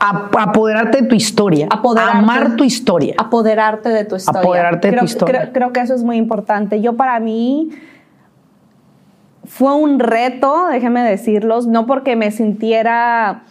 [0.00, 1.68] apoderarte de tu historia.
[1.70, 3.14] amar tu historia.
[3.16, 4.40] Apoderarte de tu historia.
[4.40, 5.52] Apoderarte de tu historia.
[5.52, 6.80] creo que eso es muy importante.
[6.80, 7.70] Yo para mí
[9.44, 13.44] fue un reto, déjenme decirlos, no porque me sintiera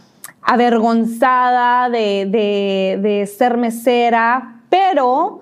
[0.44, 5.42] avergonzada de, ser mesera, pero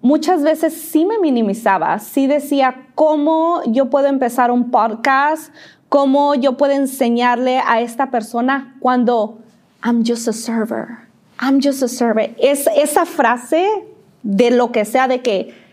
[0.00, 5.52] muchas veces sí me minimizaba, sí decía cómo yo puedo empezar un podcast,
[5.88, 9.38] cómo yo puedo enseñarle a esta persona cuando
[9.84, 10.98] I'm just a server,
[11.40, 12.34] I'm just a server.
[12.38, 13.66] Es esa frase
[14.22, 15.65] de lo que sea de que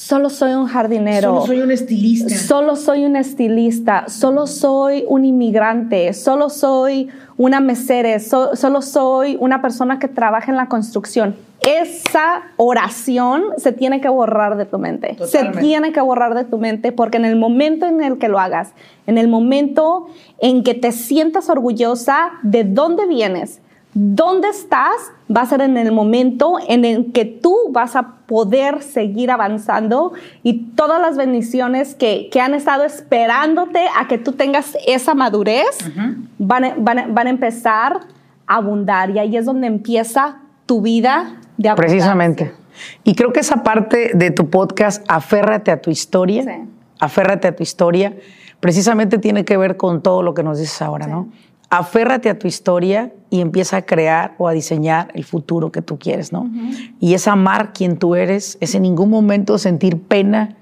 [0.00, 1.42] Solo soy un jardinero.
[1.42, 2.34] Solo soy un estilista.
[2.34, 4.08] Solo soy un estilista.
[4.08, 6.14] Solo soy un inmigrante.
[6.14, 8.18] Solo soy una mesera.
[8.18, 11.36] solo soy una persona que trabaja en la construcción.
[11.60, 15.18] Esa oración se tiene que borrar de tu mente.
[15.26, 18.38] Se tiene que borrar de tu mente porque en el momento en el que lo
[18.38, 18.72] hagas,
[19.06, 20.06] en el momento
[20.38, 23.60] en que te sientas orgullosa de dónde vienes,
[23.94, 28.82] dónde estás va a ser en el momento en el que tú vas a poder
[28.82, 30.12] seguir avanzando
[30.42, 35.78] y todas las bendiciones que, han estado esperándote a que tú tengas esa madurez
[36.38, 38.00] van, a empezar
[38.46, 41.74] a abundar y ahí es donde empieza tu vida de abundancia.
[41.74, 42.52] Precisamente.
[43.04, 46.66] Y creo que esa parte de tu podcast, aférrate a tu historia,
[46.98, 48.14] aférrate a tu historia,
[48.60, 51.28] precisamente tiene que ver con todo lo que nos dices ahora, ¿no?
[51.70, 55.98] Aférrate a tu historia y empieza a crear o a diseñar el futuro que tú
[55.98, 56.50] quieres, ¿no?
[56.98, 60.56] Y es amar quien tú eres, es en ningún momento sentir pena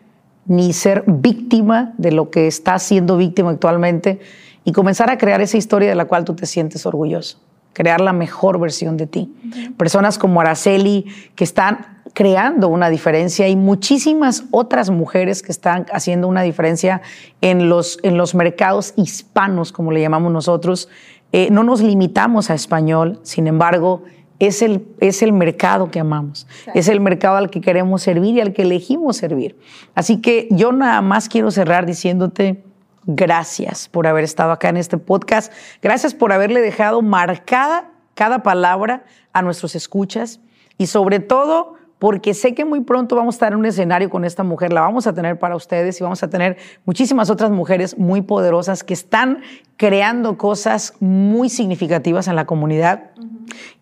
[0.44, 4.20] ni ser víctima de lo que estás siendo víctima actualmente
[4.64, 7.38] y comenzar a crear esa historia de la cual tú te sientes orgulloso,
[7.72, 9.32] crear la mejor versión de ti.
[9.76, 16.26] Personas como Araceli que están creando una diferencia y muchísimas otras mujeres que están haciendo
[16.26, 17.02] una diferencia
[17.40, 20.88] en los, en los mercados hispanos, como le llamamos nosotros.
[21.32, 24.02] Eh, no nos limitamos a español, sin embargo,
[24.38, 28.40] es el, es el mercado que amamos, es el mercado al que queremos servir y
[28.40, 29.58] al que elegimos servir.
[29.94, 32.62] Así que yo nada más quiero cerrar diciéndote
[33.08, 35.50] gracias por haber estado acá en este podcast,
[35.80, 40.40] gracias por haberle dejado marcada cada palabra a nuestros escuchas
[40.76, 44.26] y sobre todo porque sé que muy pronto vamos a estar en un escenario con
[44.26, 47.98] esta mujer, la vamos a tener para ustedes y vamos a tener muchísimas otras mujeres
[47.98, 49.40] muy poderosas que están
[49.78, 53.10] creando cosas muy significativas en la comunidad.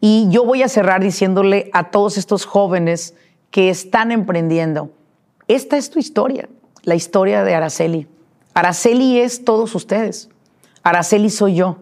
[0.00, 3.14] Y yo voy a cerrar diciéndole a todos estos jóvenes
[3.50, 4.90] que están emprendiendo,
[5.48, 6.48] esta es tu historia,
[6.84, 8.06] la historia de Araceli.
[8.56, 10.30] Araceli es todos ustedes.
[10.82, 11.76] Araceli soy yo.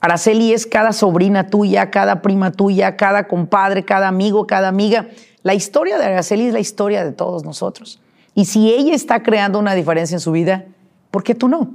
[0.00, 5.06] Araceli es cada sobrina tuya, cada prima tuya, cada compadre, cada amigo, cada amiga.
[5.44, 8.00] La historia de Araceli es la historia de todos nosotros.
[8.34, 10.64] Y si ella está creando una diferencia en su vida,
[11.12, 11.70] ¿por qué tú no?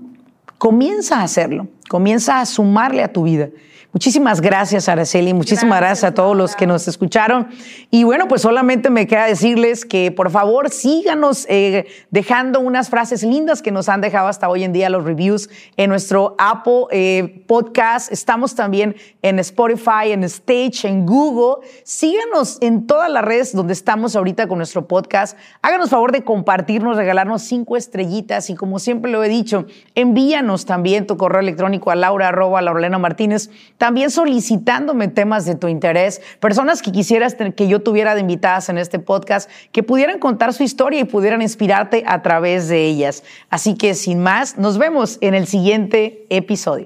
[0.57, 3.47] Comienza a hacerlo, comienza a sumarle a tu vida.
[3.93, 5.33] Muchísimas gracias, Araceli.
[5.33, 7.49] Muchísimas gracias, a todos los que nos escucharon.
[7.89, 13.21] Y bueno, pues solamente me queda decirles que por favor síganos eh, dejando unas frases
[13.21, 17.43] lindas que nos han dejado hasta hoy en día los reviews en nuestro Apple eh,
[17.47, 18.13] Podcast.
[18.13, 21.67] Estamos también en Spotify, en Stage, en Google.
[21.83, 25.37] Síganos en todas las redes donde estamos ahorita con nuestro podcast.
[25.61, 29.65] Háganos favor de compartirnos, regalarnos cinco estrellitas y como siempre lo he dicho,
[29.95, 33.49] envíanos también tu correo electrónico a laura arroba Laurelena Martínez,
[33.81, 38.77] también solicitándome temas de tu interés, personas que quisieras que yo tuviera de invitadas en
[38.77, 43.23] este podcast, que pudieran contar su historia y pudieran inspirarte a través de ellas.
[43.49, 46.85] Así que sin más, nos vemos en el siguiente episodio.